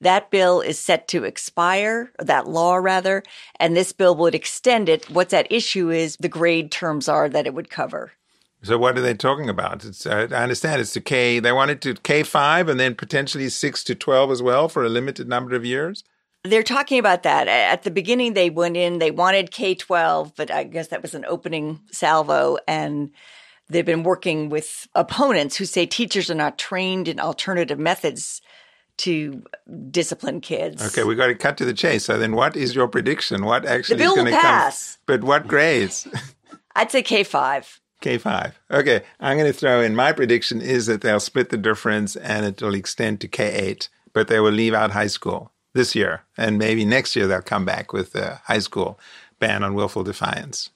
That 0.00 0.32
bill 0.32 0.60
is 0.60 0.80
set 0.80 1.06
to 1.08 1.22
expire, 1.22 2.10
that 2.18 2.48
law 2.48 2.74
rather, 2.74 3.22
and 3.60 3.76
this 3.76 3.92
bill 3.92 4.16
would 4.16 4.34
extend 4.34 4.88
it. 4.88 5.08
What 5.08 5.28
that 5.28 5.52
issue 5.52 5.90
is, 5.90 6.16
the 6.18 6.28
grade 6.28 6.72
terms 6.72 7.08
are 7.08 7.28
that 7.28 7.46
it 7.46 7.54
would 7.54 7.70
cover. 7.70 8.14
So 8.64 8.78
what 8.78 8.96
are 8.96 9.00
they 9.00 9.14
talking 9.14 9.48
about? 9.48 9.84
It's, 9.84 10.06
uh, 10.06 10.28
I 10.30 10.42
understand 10.42 10.80
it's 10.80 10.92
to 10.92 11.00
K. 11.00 11.40
They 11.40 11.52
wanted 11.52 11.82
to 11.82 11.94
K 11.94 12.22
five 12.22 12.68
and 12.68 12.78
then 12.78 12.94
potentially 12.94 13.48
six 13.48 13.82
to 13.84 13.94
twelve 13.94 14.30
as 14.30 14.42
well 14.42 14.68
for 14.68 14.84
a 14.84 14.88
limited 14.88 15.28
number 15.28 15.54
of 15.56 15.64
years. 15.64 16.04
They're 16.44 16.62
talking 16.62 16.98
about 16.98 17.22
that. 17.22 17.48
At 17.48 17.82
the 17.82 17.90
beginning, 17.90 18.34
they 18.34 18.50
went 18.50 18.76
in. 18.76 18.98
They 18.98 19.10
wanted 19.10 19.50
K 19.50 19.74
twelve, 19.74 20.34
but 20.36 20.50
I 20.50 20.64
guess 20.64 20.88
that 20.88 21.02
was 21.02 21.14
an 21.14 21.24
opening 21.26 21.80
salvo, 21.90 22.58
and 22.68 23.10
they've 23.68 23.86
been 23.86 24.04
working 24.04 24.48
with 24.48 24.86
opponents 24.94 25.56
who 25.56 25.64
say 25.64 25.84
teachers 25.84 26.30
are 26.30 26.36
not 26.36 26.58
trained 26.58 27.08
in 27.08 27.18
alternative 27.18 27.78
methods 27.78 28.42
to 28.98 29.42
discipline 29.90 30.40
kids. 30.40 30.84
Okay, 30.86 31.02
we 31.02 31.16
got 31.16 31.28
to 31.28 31.34
cut 31.34 31.56
to 31.56 31.64
the 31.64 31.72
chase. 31.72 32.04
So 32.04 32.16
then, 32.16 32.36
what 32.36 32.56
is 32.56 32.76
your 32.76 32.86
prediction? 32.86 33.44
What 33.44 33.64
actually 33.64 33.96
the 33.96 34.04
bill 34.04 34.12
is 34.12 34.16
going 34.16 34.32
to 34.32 34.40
come? 34.40 34.72
But 35.06 35.24
what 35.24 35.48
grades? 35.48 36.06
I'd 36.76 36.92
say 36.92 37.02
K 37.02 37.24
five. 37.24 37.80
K5. 38.02 38.52
Okay, 38.70 39.02
I'm 39.20 39.38
going 39.38 39.50
to 39.50 39.58
throw 39.58 39.80
in 39.80 39.94
my 39.96 40.12
prediction 40.12 40.60
is 40.60 40.86
that 40.86 41.00
they'll 41.00 41.20
split 41.20 41.48
the 41.48 41.56
difference 41.56 42.16
and 42.16 42.44
it 42.44 42.60
will 42.60 42.74
extend 42.74 43.20
to 43.20 43.28
K8, 43.28 43.88
but 44.12 44.28
they 44.28 44.40
will 44.40 44.52
leave 44.52 44.74
out 44.74 44.90
high 44.90 45.06
school. 45.06 45.52
this 45.74 45.94
year, 45.94 46.22
and 46.36 46.58
maybe 46.58 46.84
next 46.84 47.16
year 47.16 47.26
they'll 47.26 47.42
come 47.42 47.64
back 47.64 47.92
with 47.92 48.12
the 48.12 48.40
high 48.44 48.58
school 48.58 48.98
ban 49.38 49.62
on 49.62 49.74
willful 49.74 50.04
defiance. 50.04 50.70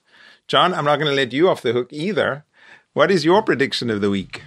John, 0.47 0.73
I'm 0.73 0.85
not 0.85 0.97
going 0.97 1.09
to 1.09 1.15
let 1.15 1.33
you 1.33 1.49
off 1.49 1.61
the 1.61 1.73
hook 1.73 1.89
either. 1.91 2.45
What 2.93 3.11
is 3.11 3.25
your 3.25 3.43
prediction 3.43 3.89
of 3.89 4.01
the 4.01 4.09
week? 4.09 4.43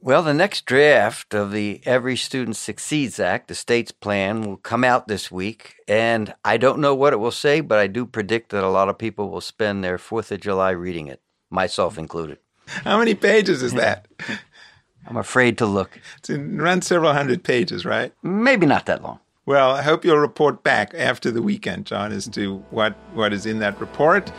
Well, 0.00 0.22
the 0.22 0.34
next 0.34 0.66
draft 0.66 1.34
of 1.34 1.50
the 1.50 1.80
Every 1.84 2.16
Student 2.16 2.56
Succeeds 2.56 3.18
Act, 3.18 3.48
the 3.48 3.54
state's 3.54 3.92
plan, 3.92 4.42
will 4.42 4.56
come 4.56 4.84
out 4.84 5.08
this 5.08 5.30
week. 5.32 5.76
And 5.88 6.34
I 6.44 6.58
don't 6.58 6.80
know 6.80 6.94
what 6.94 7.12
it 7.12 7.16
will 7.16 7.32
say, 7.32 7.60
but 7.60 7.78
I 7.78 7.86
do 7.86 8.06
predict 8.06 8.50
that 8.50 8.62
a 8.62 8.68
lot 8.68 8.88
of 8.88 8.98
people 8.98 9.30
will 9.30 9.40
spend 9.40 9.82
their 9.82 9.98
4th 9.98 10.30
of 10.30 10.40
July 10.40 10.70
reading 10.70 11.06
it, 11.08 11.20
myself 11.50 11.98
included. 11.98 12.38
How 12.66 12.98
many 12.98 13.14
pages 13.14 13.62
is 13.62 13.72
that? 13.74 14.06
I'm 15.06 15.16
afraid 15.16 15.56
to 15.58 15.66
look. 15.66 16.00
It's 16.18 16.30
around 16.30 16.82
several 16.82 17.12
hundred 17.12 17.44
pages, 17.44 17.84
right? 17.84 18.12
Maybe 18.22 18.66
not 18.66 18.86
that 18.86 19.02
long. 19.02 19.20
Well, 19.44 19.70
I 19.70 19.82
hope 19.82 20.04
you'll 20.04 20.18
report 20.18 20.64
back 20.64 20.92
after 20.94 21.30
the 21.30 21.42
weekend, 21.42 21.86
John, 21.86 22.10
as 22.10 22.26
to 22.30 22.58
what, 22.70 22.94
what 23.14 23.32
is 23.32 23.46
in 23.46 23.60
that 23.60 23.80
report. 23.80 24.32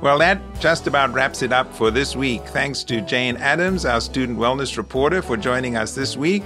Well, 0.00 0.18
that 0.18 0.40
just 0.58 0.88
about 0.88 1.12
wraps 1.12 1.42
it 1.42 1.52
up 1.52 1.72
for 1.72 1.92
this 1.92 2.16
week. 2.16 2.42
Thanks 2.48 2.82
to 2.84 3.00
Jane 3.00 3.36
Adams, 3.36 3.84
our 3.84 4.00
student 4.00 4.38
wellness 4.38 4.76
reporter, 4.76 5.22
for 5.22 5.36
joining 5.36 5.76
us 5.76 5.94
this 5.94 6.16
week. 6.16 6.42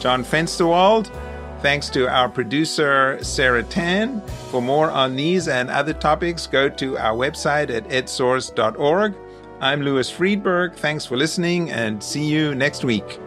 John 0.00 0.24
Fensterwald. 0.24 1.08
Thanks 1.62 1.88
to 1.90 2.08
our 2.08 2.28
producer, 2.28 3.22
Sarah 3.22 3.62
Tan. 3.62 4.20
For 4.50 4.60
more 4.60 4.90
on 4.90 5.14
these 5.16 5.48
and 5.48 5.70
other 5.70 5.92
topics, 5.92 6.46
go 6.46 6.68
to 6.68 6.98
our 6.98 7.14
website 7.14 7.70
at 7.70 7.88
edsource.org. 7.88 9.14
I'm 9.60 9.80
Louis 9.80 10.10
Freedberg. 10.10 10.74
Thanks 10.74 11.06
for 11.06 11.16
listening 11.16 11.70
and 11.70 12.02
see 12.02 12.24
you 12.24 12.54
next 12.54 12.84
week. 12.84 13.18